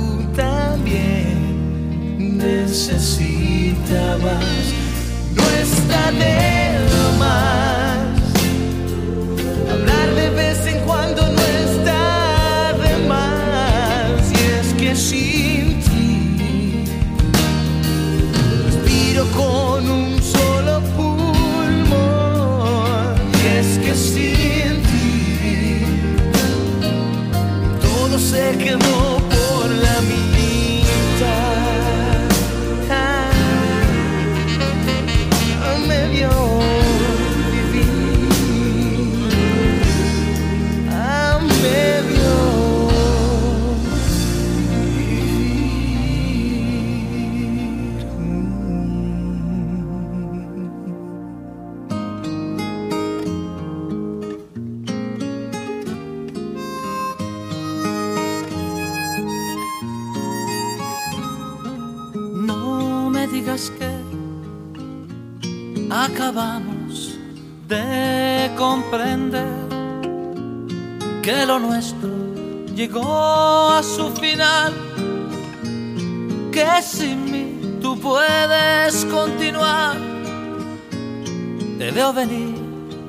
Te 81.82 81.90
veo 81.90 82.12
venir, 82.12 82.54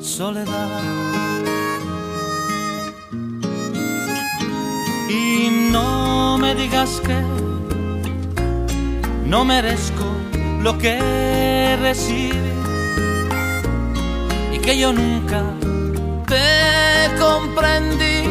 soledad. 0.02 0.82
Y 5.08 5.70
no 5.72 6.40
me 6.40 6.56
digas 6.56 7.00
que 7.06 7.22
no 9.28 9.46
merezco 9.46 10.06
lo 10.64 10.76
que 10.80 11.78
recibí 11.84 12.34
y 14.52 14.58
que 14.58 14.80
yo 14.80 14.92
nunca 14.92 15.44
te 16.26 17.16
comprendí. 17.20 18.24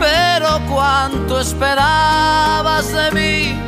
Pero 0.00 0.60
cuánto 0.68 1.38
esperabas 1.38 2.92
de 2.92 3.10
mí, 3.12 3.58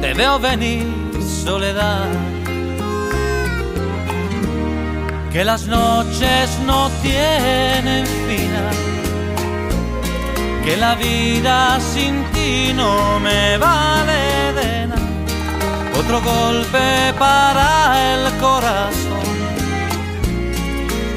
te 0.00 0.12
veo 0.12 0.40
venir, 0.40 0.88
soledad. 1.44 2.29
Que 5.32 5.44
las 5.44 5.66
noches 5.66 6.58
no 6.66 6.90
tienen 7.02 8.06
final 8.06 8.90
que 10.64 10.76
la 10.76 10.94
vida 10.94 11.80
sin 11.80 12.24
ti 12.32 12.72
no 12.74 13.18
me 13.20 13.56
vale 13.58 14.52
de 14.60 14.86
nada. 14.86 15.00
Otro 15.98 16.20
golpe 16.20 17.14
para 17.18 18.14
el 18.14 18.38
corazón 18.38 19.30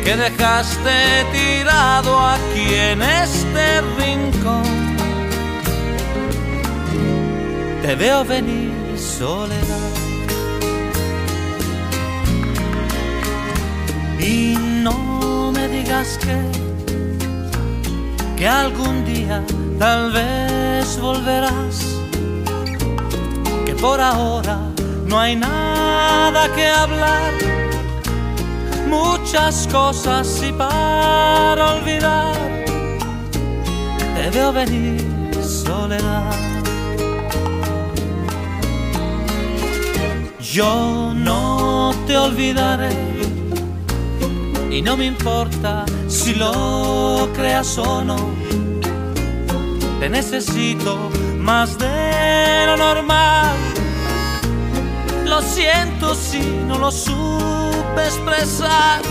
que 0.03 0.15
dejaste 0.15 1.25
tirado 1.31 2.19
aquí 2.19 2.73
en 2.73 3.01
este 3.01 3.81
rincón. 3.99 4.63
Te 7.81 7.95
veo 7.95 8.23
venir 8.23 8.71
soledad. 8.97 9.92
Y 14.23 14.55
no 14.83 15.51
me 15.51 15.67
digas 15.67 16.17
que 16.17 16.63
que 18.37 18.47
algún 18.47 19.05
día 19.05 19.43
tal 19.79 20.11
vez 20.11 20.99
volverás, 20.99 21.77
que 23.65 23.73
por 23.75 24.01
ahora 24.01 24.59
no 25.05 25.19
hay 25.19 25.35
nada 25.35 26.53
que 26.53 26.67
hablar, 26.67 27.33
muchas 28.89 29.67
cosas 29.71 30.41
y 30.43 30.51
para 30.51 31.75
olvidar, 31.75 32.33
te 34.15 34.51
venir 34.51 35.01
soledad. 35.41 36.35
Yo 40.39 41.13
no 41.15 41.93
te 42.05 42.17
olvidaré 42.17 43.32
y 44.73 44.81
no 44.81 44.97
me 44.97 45.05
importa 45.05 45.85
si 46.07 46.33
lo 46.33 47.29
creas 47.35 47.77
o 47.77 48.03
no. 48.03 48.17
Te 49.99 50.09
necesito 50.09 51.11
más 51.37 51.77
de 51.77 52.65
lo 52.65 52.75
normal. 52.77 53.55
Lo 55.25 55.43
siento 55.43 56.15
si 56.15 56.39
no 56.67 56.79
lo 56.79 56.89
supe 56.89 58.03
expresar. 58.03 59.03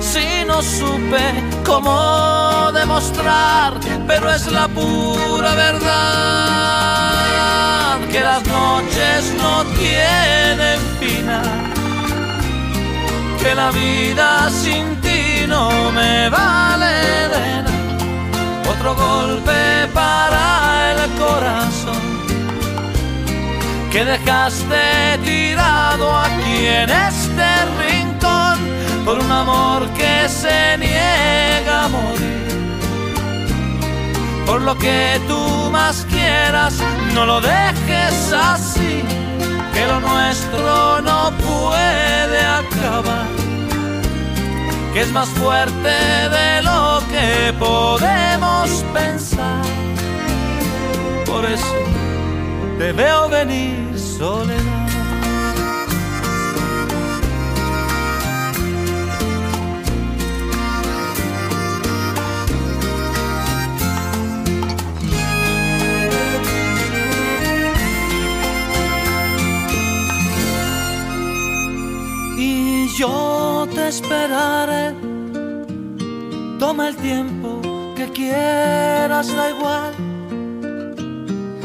Si 0.00 0.42
no 0.46 0.62
supe 0.62 1.20
cómo 1.66 2.72
demostrar, 2.72 3.78
pero 4.06 4.32
es 4.32 4.50
la 4.50 4.68
pura 4.68 5.54
verdad 5.54 5.90
que 8.10 8.20
las 8.20 8.42
noches 8.46 9.34
no 9.36 9.64
tienen 9.76 10.80
final 10.98 11.73
que 13.44 13.54
la 13.54 13.70
vida 13.70 14.48
sin 14.48 14.96
ti 15.02 15.44
no 15.46 15.92
me 15.92 16.30
vale 16.30 16.94
de 17.34 17.46
nada. 17.64 18.70
Otro 18.72 18.94
golpe 18.94 19.86
para 19.92 20.44
el 20.92 21.10
corazón 21.24 22.04
que 23.92 24.02
dejaste 24.04 24.84
tirado 25.24 26.06
aquí 26.26 26.56
en 26.82 26.88
este 26.88 27.48
rincón 27.82 28.56
por 29.04 29.18
un 29.18 29.30
amor 29.30 29.80
que 29.98 30.26
se 30.26 30.78
niega 30.78 31.84
a 31.84 31.88
morir. 31.88 32.46
Por 34.46 34.62
lo 34.62 34.74
que 34.78 35.20
tú 35.28 35.70
más 35.70 36.06
quieras, 36.10 36.74
no 37.14 37.26
lo 37.26 37.42
dejes 37.42 38.32
así 38.32 39.02
que 39.74 39.86
lo 39.86 40.00
nuestro 40.00 41.00
no 41.02 41.32
puede 41.46 42.40
acabar, 42.40 42.63
que 44.92 45.00
es 45.00 45.10
más 45.10 45.28
fuerte 45.30 45.88
de 45.88 46.62
lo 46.62 47.02
que 47.08 47.52
podemos 47.58 48.84
pensar. 48.92 49.64
Por 51.26 51.44
eso 51.46 51.74
te 52.78 52.92
veo 52.92 53.28
venir 53.28 53.98
soledad. 53.98 54.83
Yo 72.96 73.66
te 73.74 73.88
esperaré. 73.88 74.94
Toma 76.58 76.88
el 76.88 76.96
tiempo 76.96 77.60
que 77.96 78.08
quieras, 78.12 79.34
da 79.34 79.50
igual. 79.50 79.92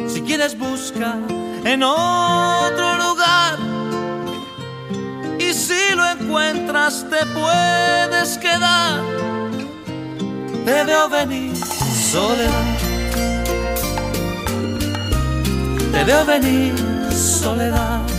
Si 0.08 0.22
quieres 0.22 0.58
busca 0.58 1.18
en 1.64 1.84
otro 1.84 2.98
lugar. 2.98 3.58
Y 5.40 5.54
si 5.54 5.96
lo 5.96 6.06
encuentras 6.08 7.06
te 7.10 7.26
puedes 7.28 8.38
quedar. 8.38 9.02
te 10.66 10.84
veo 10.84 11.10
venir, 11.10 11.56
soledad. 11.56 12.66
Te 15.92 16.04
veo 16.04 16.26
venir, 16.26 16.76
soledad. 17.12 18.19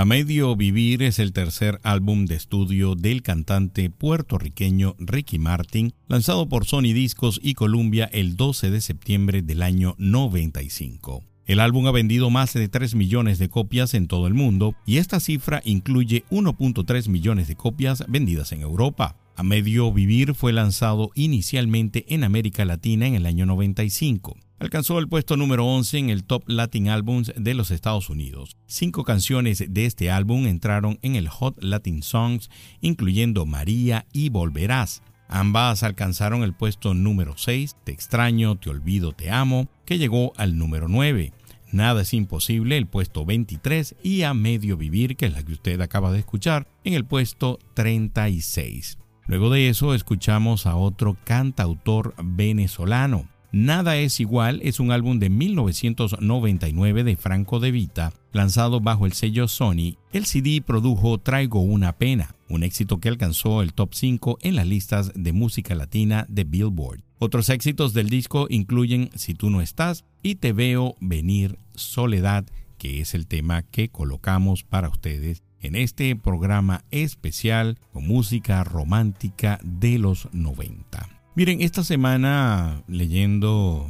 A 0.00 0.04
Medio 0.04 0.54
Vivir 0.54 1.02
es 1.02 1.18
el 1.18 1.32
tercer 1.32 1.80
álbum 1.82 2.26
de 2.26 2.36
estudio 2.36 2.94
del 2.94 3.20
cantante 3.20 3.90
puertorriqueño 3.90 4.94
Ricky 5.00 5.40
Martin, 5.40 5.92
lanzado 6.06 6.48
por 6.48 6.66
Sony 6.66 6.94
Discos 6.94 7.40
y 7.42 7.54
Columbia 7.54 8.08
el 8.12 8.36
12 8.36 8.70
de 8.70 8.80
septiembre 8.80 9.42
del 9.42 9.60
año 9.60 9.96
95. 9.98 11.24
El 11.46 11.58
álbum 11.58 11.88
ha 11.88 11.90
vendido 11.90 12.30
más 12.30 12.52
de 12.52 12.68
3 12.68 12.94
millones 12.94 13.40
de 13.40 13.48
copias 13.48 13.92
en 13.94 14.06
todo 14.06 14.28
el 14.28 14.34
mundo 14.34 14.76
y 14.86 14.98
esta 14.98 15.18
cifra 15.18 15.62
incluye 15.64 16.22
1.3 16.30 17.08
millones 17.08 17.48
de 17.48 17.56
copias 17.56 18.04
vendidas 18.06 18.52
en 18.52 18.60
Europa. 18.60 19.16
A 19.34 19.42
Medio 19.42 19.92
Vivir 19.92 20.34
fue 20.34 20.52
lanzado 20.52 21.10
inicialmente 21.16 22.04
en 22.14 22.22
América 22.22 22.64
Latina 22.64 23.08
en 23.08 23.16
el 23.16 23.26
año 23.26 23.46
95. 23.46 24.36
Alcanzó 24.60 24.98
el 24.98 25.08
puesto 25.08 25.36
número 25.36 25.64
11 25.66 25.98
en 25.98 26.10
el 26.10 26.24
Top 26.24 26.42
Latin 26.48 26.88
Albums 26.88 27.32
de 27.36 27.54
los 27.54 27.70
Estados 27.70 28.10
Unidos. 28.10 28.56
Cinco 28.66 29.04
canciones 29.04 29.64
de 29.68 29.86
este 29.86 30.10
álbum 30.10 30.46
entraron 30.46 30.98
en 31.02 31.14
el 31.14 31.28
Hot 31.28 31.62
Latin 31.62 32.02
Songs, 32.02 32.50
incluyendo 32.80 33.46
María 33.46 34.06
y 34.12 34.30
Volverás. 34.30 35.02
Ambas 35.28 35.84
alcanzaron 35.84 36.42
el 36.42 36.54
puesto 36.54 36.92
número 36.92 37.34
6, 37.36 37.76
Te 37.84 37.92
extraño, 37.92 38.56
te 38.56 38.70
olvido, 38.70 39.12
te 39.12 39.30
amo, 39.30 39.68
que 39.84 39.96
llegó 39.96 40.32
al 40.36 40.58
número 40.58 40.88
9. 40.88 41.32
Nada 41.70 42.02
es 42.02 42.12
imposible, 42.12 42.78
el 42.78 42.88
puesto 42.88 43.24
23, 43.24 43.94
y 44.02 44.22
A 44.22 44.34
Medio 44.34 44.76
Vivir, 44.76 45.16
que 45.16 45.26
es 45.26 45.34
la 45.34 45.44
que 45.44 45.52
usted 45.52 45.80
acaba 45.80 46.10
de 46.10 46.18
escuchar, 46.18 46.66
en 46.82 46.94
el 46.94 47.04
puesto 47.04 47.60
36. 47.74 48.98
Luego 49.26 49.50
de 49.50 49.68
eso 49.68 49.94
escuchamos 49.94 50.66
a 50.66 50.74
otro 50.74 51.16
cantautor 51.24 52.14
venezolano, 52.24 53.28
Nada 53.50 53.96
es 53.96 54.20
igual 54.20 54.60
es 54.62 54.78
un 54.78 54.92
álbum 54.92 55.18
de 55.18 55.30
1999 55.30 57.02
de 57.02 57.16
Franco 57.16 57.60
De 57.60 57.70
Vita, 57.70 58.12
lanzado 58.30 58.80
bajo 58.80 59.06
el 59.06 59.14
sello 59.14 59.48
Sony. 59.48 59.96
El 60.12 60.26
CD 60.26 60.60
produjo 60.60 61.16
Traigo 61.16 61.60
una 61.60 61.94
pena, 61.94 62.34
un 62.50 62.62
éxito 62.62 63.00
que 63.00 63.08
alcanzó 63.08 63.62
el 63.62 63.72
top 63.72 63.94
5 63.94 64.38
en 64.42 64.54
las 64.54 64.66
listas 64.66 65.12
de 65.14 65.32
música 65.32 65.74
latina 65.74 66.26
de 66.28 66.44
Billboard. 66.44 67.00
Otros 67.18 67.48
éxitos 67.48 67.94
del 67.94 68.10
disco 68.10 68.48
incluyen 68.50 69.08
Si 69.14 69.32
tú 69.32 69.48
no 69.48 69.62
estás 69.62 70.04
y 70.22 70.34
Te 70.34 70.52
veo 70.52 70.94
venir 71.00 71.58
Soledad, 71.74 72.44
que 72.76 73.00
es 73.00 73.14
el 73.14 73.26
tema 73.26 73.62
que 73.62 73.88
colocamos 73.88 74.62
para 74.62 74.90
ustedes 74.90 75.42
en 75.60 75.74
este 75.74 76.14
programa 76.16 76.84
especial 76.90 77.78
con 77.92 78.06
música 78.06 78.62
romántica 78.62 79.58
de 79.64 79.98
los 79.98 80.28
90. 80.32 81.17
Miren, 81.38 81.62
esta 81.62 81.84
semana 81.84 82.82
leyendo, 82.88 83.88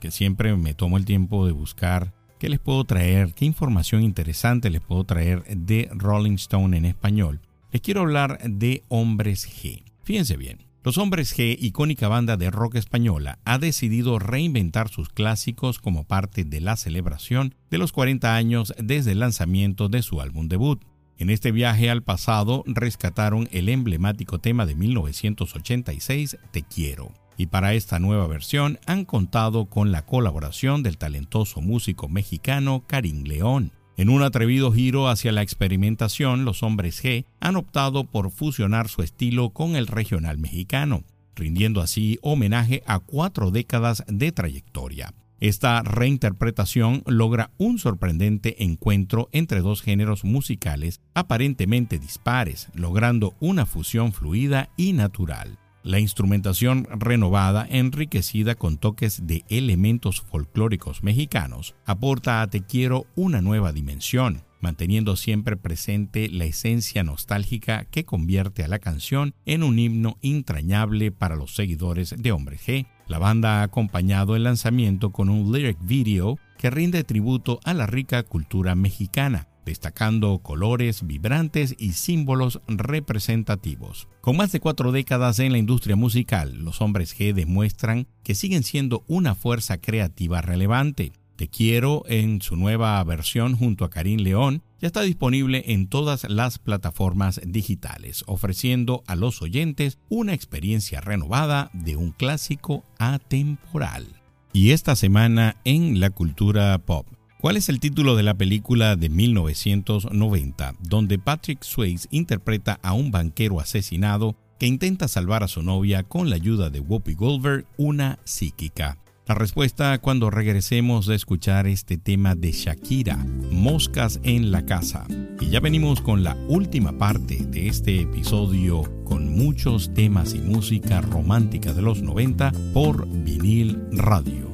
que 0.00 0.10
siempre 0.10 0.56
me 0.56 0.72
tomo 0.72 0.96
el 0.96 1.04
tiempo 1.04 1.44
de 1.44 1.52
buscar 1.52 2.14
qué 2.38 2.48
les 2.48 2.58
puedo 2.58 2.82
traer, 2.84 3.34
qué 3.34 3.44
información 3.44 4.02
interesante 4.02 4.70
les 4.70 4.80
puedo 4.80 5.04
traer 5.04 5.44
de 5.44 5.90
Rolling 5.92 6.36
Stone 6.36 6.74
en 6.74 6.86
español, 6.86 7.42
les 7.70 7.82
quiero 7.82 8.00
hablar 8.00 8.38
de 8.42 8.82
Hombres 8.88 9.46
G. 9.46 9.82
Fíjense 10.04 10.38
bien. 10.38 10.64
Los 10.84 10.96
Hombres 10.96 11.36
G, 11.36 11.58
icónica 11.60 12.08
banda 12.08 12.38
de 12.38 12.50
rock 12.50 12.76
española, 12.76 13.40
ha 13.44 13.58
decidido 13.58 14.18
reinventar 14.18 14.88
sus 14.88 15.10
clásicos 15.10 15.78
como 15.78 16.04
parte 16.04 16.44
de 16.44 16.62
la 16.62 16.76
celebración 16.76 17.54
de 17.70 17.76
los 17.76 17.92
40 17.92 18.34
años 18.34 18.72
desde 18.78 19.12
el 19.12 19.20
lanzamiento 19.20 19.90
de 19.90 20.00
su 20.00 20.22
álbum 20.22 20.48
debut. 20.48 20.82
En 21.18 21.30
este 21.30 21.50
viaje 21.50 21.88
al 21.88 22.02
pasado 22.02 22.62
rescataron 22.66 23.48
el 23.50 23.70
emblemático 23.70 24.38
tema 24.38 24.66
de 24.66 24.74
1986, 24.74 26.36
Te 26.50 26.62
quiero. 26.62 27.12
Y 27.38 27.46
para 27.46 27.72
esta 27.72 27.98
nueva 27.98 28.26
versión 28.26 28.78
han 28.86 29.06
contado 29.06 29.66
con 29.66 29.92
la 29.92 30.04
colaboración 30.04 30.82
del 30.82 30.98
talentoso 30.98 31.62
músico 31.62 32.08
mexicano 32.08 32.84
Karim 32.86 33.24
León. 33.24 33.72
En 33.96 34.10
un 34.10 34.22
atrevido 34.22 34.72
giro 34.72 35.08
hacia 35.08 35.32
la 35.32 35.40
experimentación, 35.40 36.44
los 36.44 36.62
hombres 36.62 37.02
G 37.02 37.24
han 37.40 37.56
optado 37.56 38.04
por 38.04 38.30
fusionar 38.30 38.88
su 38.88 39.02
estilo 39.02 39.50
con 39.50 39.74
el 39.74 39.86
regional 39.86 40.36
mexicano, 40.36 41.04
rindiendo 41.34 41.80
así 41.80 42.18
homenaje 42.20 42.82
a 42.86 42.98
cuatro 42.98 43.50
décadas 43.50 44.04
de 44.06 44.32
trayectoria. 44.32 45.14
Esta 45.40 45.82
reinterpretación 45.82 47.02
logra 47.06 47.50
un 47.58 47.78
sorprendente 47.78 48.64
encuentro 48.64 49.28
entre 49.32 49.60
dos 49.60 49.82
géneros 49.82 50.24
musicales 50.24 51.00
aparentemente 51.12 51.98
dispares, 51.98 52.68
logrando 52.74 53.34
una 53.38 53.66
fusión 53.66 54.12
fluida 54.12 54.70
y 54.76 54.94
natural. 54.94 55.58
La 55.82 56.00
instrumentación 56.00 56.88
renovada, 56.90 57.66
enriquecida 57.70 58.56
con 58.56 58.78
toques 58.78 59.26
de 59.26 59.44
elementos 59.48 60.20
folclóricos 60.20 61.04
mexicanos, 61.04 61.76
aporta 61.84 62.42
a 62.42 62.48
Te 62.48 62.62
Quiero 62.62 63.06
una 63.14 63.40
nueva 63.40 63.72
dimensión, 63.72 64.42
manteniendo 64.60 65.14
siempre 65.14 65.56
presente 65.56 66.28
la 66.28 66.44
esencia 66.44 67.04
nostálgica 67.04 67.84
que 67.84 68.04
convierte 68.04 68.64
a 68.64 68.68
la 68.68 68.80
canción 68.80 69.34
en 69.44 69.62
un 69.62 69.78
himno 69.78 70.18
entrañable 70.22 71.12
para 71.12 71.36
los 71.36 71.54
seguidores 71.54 72.14
de 72.18 72.32
Hombre 72.32 72.58
G. 72.58 72.86
La 73.08 73.18
banda 73.18 73.60
ha 73.60 73.62
acompañado 73.62 74.34
el 74.34 74.44
lanzamiento 74.44 75.10
con 75.10 75.28
un 75.28 75.52
lyric 75.52 75.78
video 75.80 76.38
que 76.58 76.70
rinde 76.70 77.04
tributo 77.04 77.60
a 77.64 77.72
la 77.72 77.86
rica 77.86 78.22
cultura 78.24 78.74
mexicana, 78.74 79.48
destacando 79.64 80.38
colores 80.38 81.06
vibrantes 81.06 81.76
y 81.78 81.92
símbolos 81.92 82.60
representativos. 82.66 84.08
Con 84.20 84.36
más 84.36 84.50
de 84.50 84.60
cuatro 84.60 84.90
décadas 84.90 85.38
en 85.38 85.52
la 85.52 85.58
industria 85.58 85.94
musical, 85.94 86.56
los 86.64 86.80
hombres 86.80 87.16
G 87.16 87.32
demuestran 87.32 88.08
que 88.24 88.34
siguen 88.34 88.64
siendo 88.64 89.04
una 89.06 89.34
fuerza 89.34 89.78
creativa 89.78 90.42
relevante. 90.42 91.12
Te 91.36 91.48
quiero 91.48 92.02
en 92.08 92.42
su 92.42 92.56
nueva 92.56 93.02
versión 93.04 93.56
junto 93.56 93.84
a 93.84 93.90
Karim 93.90 94.20
León 94.20 94.62
ya 94.80 94.88
está 94.88 95.02
disponible 95.02 95.64
en 95.66 95.88
todas 95.88 96.28
las 96.28 96.58
plataformas 96.58 97.40
digitales, 97.44 98.24
ofreciendo 98.26 99.02
a 99.06 99.16
los 99.16 99.42
oyentes 99.42 99.98
una 100.08 100.34
experiencia 100.34 101.00
renovada 101.00 101.70
de 101.72 101.96
un 101.96 102.12
clásico 102.12 102.84
atemporal. 102.98 104.06
Y 104.52 104.70
esta 104.70 104.96
semana 104.96 105.56
en 105.64 106.00
la 106.00 106.10
cultura 106.10 106.78
pop. 106.78 107.06
¿Cuál 107.40 107.56
es 107.56 107.68
el 107.68 107.80
título 107.80 108.16
de 108.16 108.22
la 108.22 108.34
película 108.34 108.96
de 108.96 109.08
1990, 109.08 110.74
donde 110.80 111.18
Patrick 111.18 111.62
Swayze 111.62 112.08
interpreta 112.10 112.80
a 112.82 112.92
un 112.92 113.10
banquero 113.10 113.60
asesinado 113.60 114.36
que 114.58 114.66
intenta 114.66 115.06
salvar 115.06 115.42
a 115.42 115.48
su 115.48 115.62
novia 115.62 116.02
con 116.02 116.30
la 116.30 116.36
ayuda 116.36 116.70
de 116.70 116.80
Whoopi 116.80 117.14
Goldberg, 117.14 117.66
una 117.76 118.18
psíquica? 118.24 118.98
La 119.26 119.34
respuesta 119.34 119.98
cuando 119.98 120.30
regresemos 120.30 121.06
de 121.06 121.16
escuchar 121.16 121.66
este 121.66 121.98
tema 121.98 122.36
de 122.36 122.52
Shakira, 122.52 123.16
Moscas 123.50 124.20
en 124.22 124.52
la 124.52 124.64
Casa. 124.64 125.04
Y 125.40 125.50
ya 125.50 125.58
venimos 125.58 126.00
con 126.00 126.22
la 126.22 126.36
última 126.46 126.96
parte 126.96 127.44
de 127.44 127.66
este 127.66 128.02
episodio 128.02 128.84
con 129.04 129.36
muchos 129.36 129.92
temas 129.92 130.32
y 130.32 130.38
música 130.38 131.00
romántica 131.00 131.72
de 131.72 131.82
los 131.82 132.02
90 132.02 132.52
por 132.72 133.08
vinil 133.08 133.82
radio. 133.90 134.46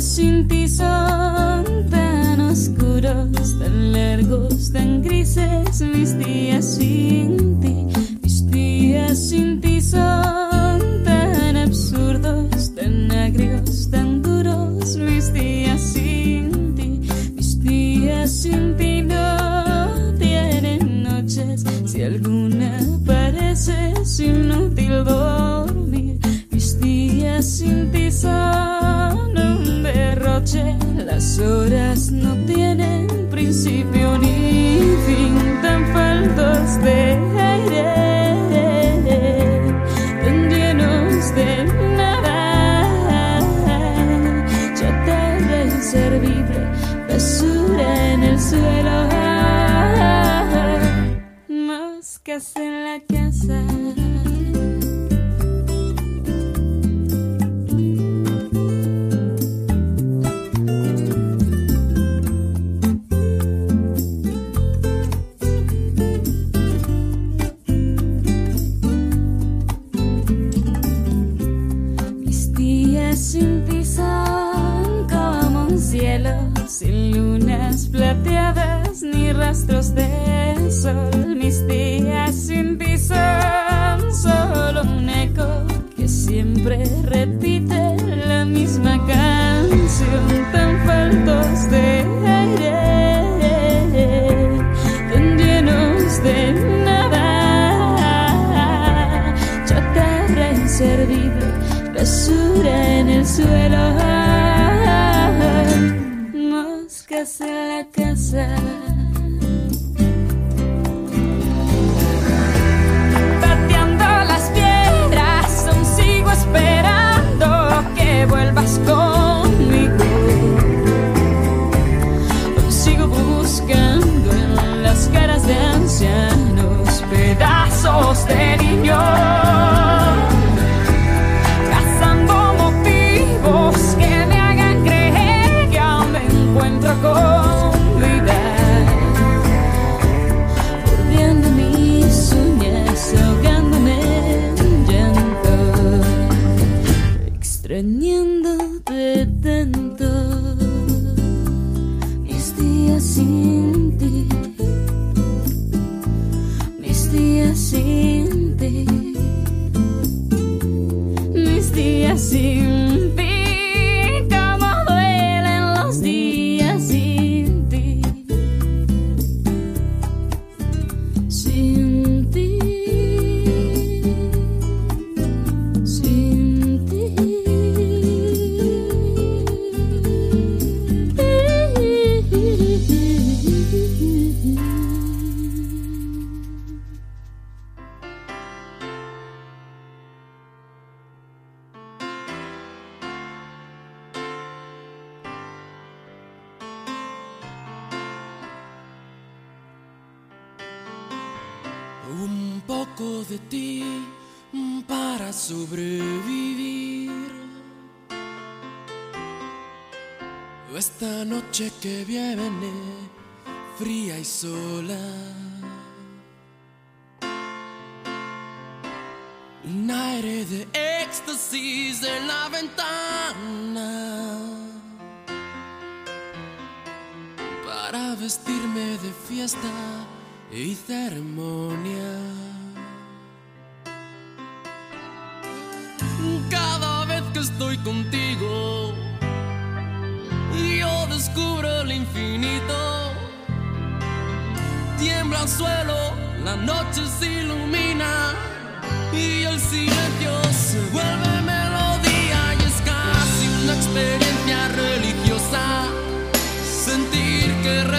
sin 0.00 0.46
ti 0.46 0.68
oscuros, 2.58 3.56
tan 3.60 3.92
largos, 3.92 4.72
tan 4.72 5.00
grises, 5.00 5.80
mis 5.80 6.18
días 6.18 6.64
sin 6.64 7.60
ti, 7.60 7.86
mis 8.22 8.50
días 8.50 9.28
sin 9.28 9.60
ti 9.60 9.80
son 9.80 10.80
tan 11.04 11.56
absurdos, 11.56 12.74
tan 12.74 13.12
agrios, 13.12 13.88
tan 13.90 14.22
duros, 14.22 14.96
mis 14.96 15.32
días 15.32 15.80
sin 15.80 16.74
ti, 16.74 17.00
mis 17.36 17.60
días 17.62 18.28
sin 18.42 18.76
ti 18.76 19.02
no 19.02 20.14
tienen 20.18 21.04
noches, 21.04 21.64
si 21.86 22.02
alguna 22.02 22.80
parece 23.06 23.94
inútil 24.18 25.04
dormir, 25.04 26.18
mis 26.50 26.80
días 26.80 27.44
sin 27.46 27.92
ti 27.92 28.10
son 28.10 29.38
un 29.38 29.82
derroche, 29.84 30.76
las 31.06 31.38
horas 31.38 32.10
no 32.10 32.17
space. 36.80 37.27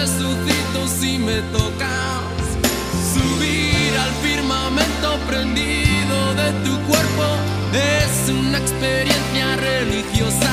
resucito 0.00 0.88
si 0.88 1.18
me 1.18 1.42
tocas. 1.52 2.46
Subir 3.14 3.92
al 4.04 4.12
firmamento 4.26 5.18
prendido 5.28 6.16
de 6.40 6.48
tu 6.64 6.74
cuerpo 6.88 7.26
es 7.72 8.30
una 8.30 8.58
experiencia 8.58 9.56
religiosa. 9.56 10.52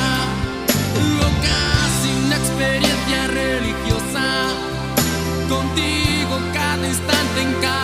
Casi 1.49 2.09
una 2.25 2.35
experiencia 2.35 3.19
religiosa. 3.27 4.25
Contigo 5.47 6.33
cada 6.53 6.85
instante 6.87 7.41
en 7.41 7.53
cada 7.61 7.76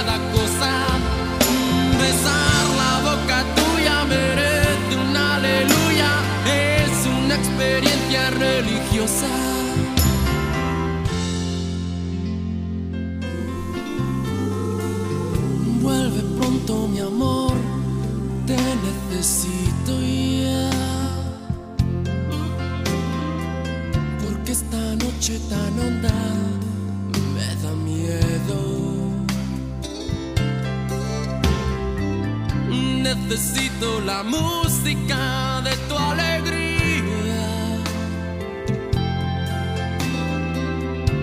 necesito 33.15 34.01
la 34.01 34.23
música 34.23 35.61
de 35.63 35.75
tu 35.87 35.97
alegría 35.97 37.43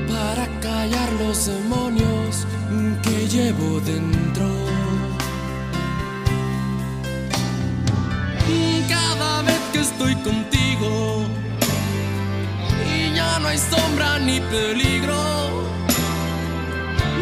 para 0.09 0.47
callar 0.61 1.12
los 1.14 1.47
demonios 1.47 2.47
que 3.03 3.28
llevo 3.28 3.80
dentro. 3.80 4.49
Cada 8.88 9.43
vez 9.43 9.61
que 9.72 9.80
estoy 9.80 10.14
contigo 10.16 11.24
y 12.95 13.14
ya 13.14 13.38
no 13.38 13.49
hay 13.49 13.59
sombra 13.59 14.18
ni 14.18 14.41
peligro, 14.41 15.64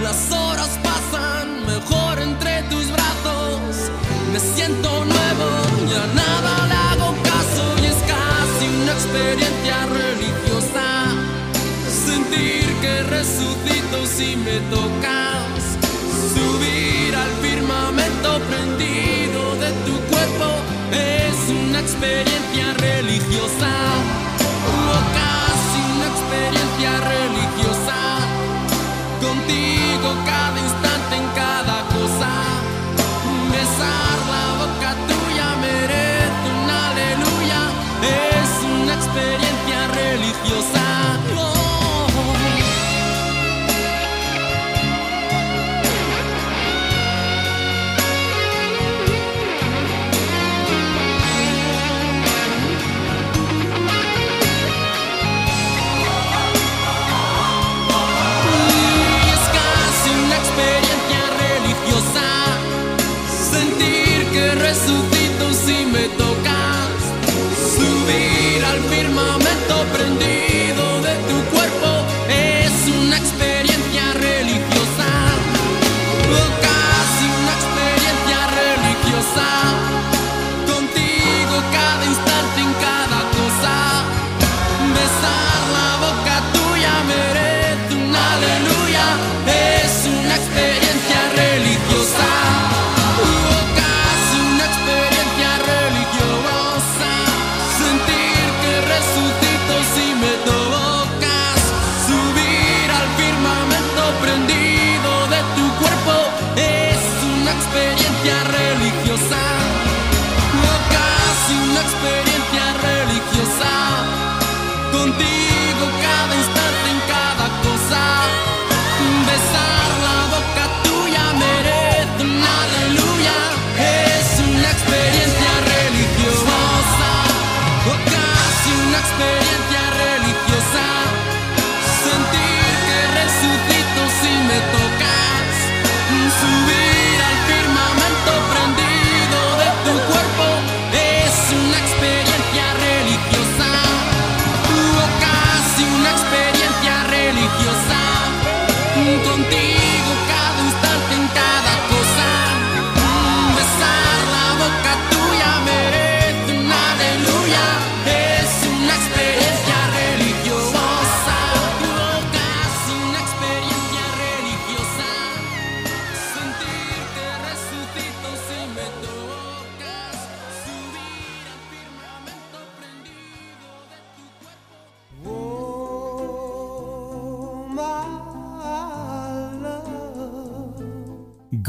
las 0.03 0.31
horas 0.31 0.79
pasan 0.83 1.66
mejor 1.66 2.19
entre 2.21 2.62
tus 2.64 2.91
brazos. 2.91 3.91
Me 4.33 4.41
siento 4.41 4.89
nuevo, 5.05 5.49
ya 5.91 6.07
nada 6.14 6.66
le 6.66 6.74
hago 6.74 7.14
caso 7.22 7.64
y 7.83 7.87
es 7.87 7.97
casi 8.14 8.68
una 8.83 8.93
experiencia 8.93 9.87
religiosa. 9.87 10.87
Sentir 12.07 12.66
que 12.83 13.03
resucito 13.05 14.07
si 14.07 14.37
me 14.37 14.59
tocas, 14.68 15.62
subir 16.35 17.16
al 17.16 17.33
firmamento 17.41 18.39
prendido 18.49 19.57
de 19.57 19.70
tu 19.87 19.95
cuerpo 20.11 20.49
es 20.93 21.37
una 21.49 21.81
experiencia 21.81 22.74
religiosa. 22.74 23.72
O 24.68 24.93
casi 25.18 25.81
una 25.97 26.07
experiencia 26.07 27.01
religiosa. 27.01 27.78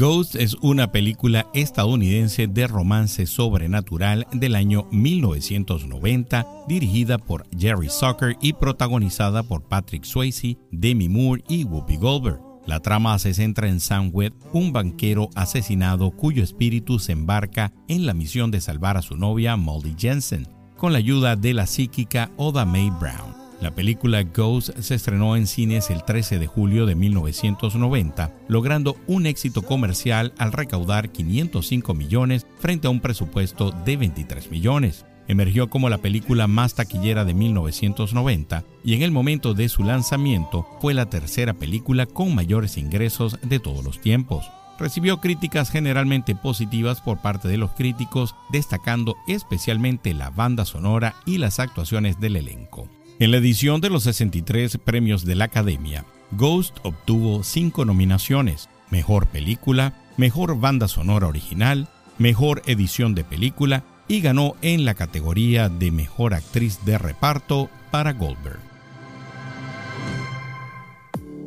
Ghost 0.00 0.34
es 0.34 0.54
una 0.62 0.92
película 0.92 1.50
estadounidense 1.52 2.46
de 2.46 2.66
romance 2.66 3.26
sobrenatural 3.26 4.26
del 4.32 4.54
año 4.54 4.88
1990, 4.92 6.46
dirigida 6.66 7.18
por 7.18 7.44
Jerry 7.54 7.90
Zucker 7.90 8.34
y 8.40 8.54
protagonizada 8.54 9.42
por 9.42 9.68
Patrick 9.68 10.04
Swayze, 10.04 10.56
Demi 10.70 11.10
Moore 11.10 11.44
y 11.50 11.64
Whoopi 11.64 11.98
Goldberg. 11.98 12.40
La 12.64 12.80
trama 12.80 13.18
se 13.18 13.34
centra 13.34 13.68
en 13.68 13.78
Sam 13.78 14.08
Webb, 14.10 14.32
un 14.54 14.72
banquero 14.72 15.28
asesinado 15.34 16.12
cuyo 16.12 16.42
espíritu 16.42 16.98
se 16.98 17.12
embarca 17.12 17.74
en 17.86 18.06
la 18.06 18.14
misión 18.14 18.50
de 18.50 18.62
salvar 18.62 18.96
a 18.96 19.02
su 19.02 19.18
novia 19.18 19.56
Molly 19.56 19.94
Jensen, 19.98 20.48
con 20.78 20.94
la 20.94 20.98
ayuda 20.98 21.36
de 21.36 21.52
la 21.52 21.66
psíquica 21.66 22.30
Oda 22.38 22.64
Mae 22.64 22.90
Brown. 22.98 23.39
La 23.60 23.70
película 23.72 24.22
Ghost 24.22 24.70
se 24.78 24.94
estrenó 24.94 25.36
en 25.36 25.46
cines 25.46 25.90
el 25.90 26.02
13 26.02 26.38
de 26.38 26.46
julio 26.46 26.86
de 26.86 26.94
1990, 26.94 28.34
logrando 28.48 28.96
un 29.06 29.26
éxito 29.26 29.60
comercial 29.60 30.32
al 30.38 30.52
recaudar 30.52 31.10
505 31.10 31.92
millones 31.92 32.46
frente 32.58 32.86
a 32.86 32.90
un 32.90 33.00
presupuesto 33.00 33.70
de 33.84 33.98
23 33.98 34.50
millones. 34.50 35.04
Emergió 35.28 35.68
como 35.68 35.90
la 35.90 35.98
película 35.98 36.46
más 36.46 36.74
taquillera 36.74 37.26
de 37.26 37.34
1990 37.34 38.64
y 38.82 38.94
en 38.94 39.02
el 39.02 39.10
momento 39.10 39.52
de 39.52 39.68
su 39.68 39.84
lanzamiento 39.84 40.66
fue 40.80 40.94
la 40.94 41.10
tercera 41.10 41.52
película 41.52 42.06
con 42.06 42.34
mayores 42.34 42.78
ingresos 42.78 43.38
de 43.42 43.60
todos 43.60 43.84
los 43.84 44.00
tiempos. 44.00 44.50
Recibió 44.78 45.20
críticas 45.20 45.70
generalmente 45.70 46.34
positivas 46.34 47.02
por 47.02 47.20
parte 47.20 47.48
de 47.48 47.58
los 47.58 47.72
críticos, 47.72 48.34
destacando 48.50 49.16
especialmente 49.28 50.14
la 50.14 50.30
banda 50.30 50.64
sonora 50.64 51.14
y 51.26 51.36
las 51.36 51.60
actuaciones 51.60 52.18
del 52.18 52.36
elenco. 52.36 52.88
En 53.20 53.32
la 53.32 53.36
edición 53.36 53.82
de 53.82 53.90
los 53.90 54.04
63 54.04 54.78
premios 54.82 55.26
de 55.26 55.34
la 55.34 55.44
Academia, 55.44 56.06
Ghost 56.30 56.78
obtuvo 56.84 57.42
cinco 57.42 57.84
nominaciones: 57.84 58.70
Mejor 58.88 59.26
Película, 59.26 59.92
Mejor 60.16 60.58
Banda 60.58 60.88
Sonora 60.88 61.26
Original, 61.26 61.86
Mejor 62.16 62.62
Edición 62.64 63.14
de 63.14 63.24
Película 63.24 63.84
y 64.08 64.22
ganó 64.22 64.56
en 64.62 64.86
la 64.86 64.94
categoría 64.94 65.68
de 65.68 65.90
Mejor 65.90 66.32
Actriz 66.32 66.82
de 66.86 66.96
Reparto 66.96 67.68
para 67.90 68.14
Goldberg. 68.14 68.69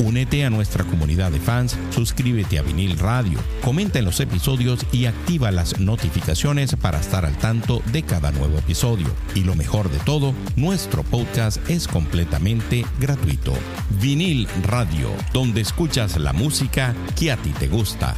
Únete 0.00 0.44
a 0.44 0.50
nuestra 0.50 0.84
comunidad 0.84 1.32
de 1.32 1.40
fans, 1.40 1.76
suscríbete 1.90 2.58
a 2.58 2.62
Vinil 2.62 2.98
Radio, 2.98 3.38
comenta 3.64 3.98
en 3.98 4.04
los 4.04 4.20
episodios 4.20 4.86
y 4.92 5.06
activa 5.06 5.50
las 5.50 5.80
notificaciones 5.80 6.76
para 6.76 7.00
estar 7.00 7.26
al 7.26 7.36
tanto 7.38 7.82
de 7.90 8.04
cada 8.04 8.30
nuevo 8.30 8.58
episodio. 8.58 9.08
Y 9.34 9.40
lo 9.40 9.56
mejor 9.56 9.90
de 9.90 9.98
todo, 9.98 10.34
nuestro 10.54 11.02
podcast 11.02 11.58
es 11.68 11.88
completamente 11.88 12.86
gratuito. 13.00 13.54
Vinil 14.00 14.46
Radio, 14.62 15.10
donde 15.32 15.62
escuchas 15.62 16.16
la 16.16 16.32
música 16.32 16.94
que 17.18 17.32
a 17.32 17.36
ti 17.36 17.50
te 17.58 17.66
gusta. 17.66 18.14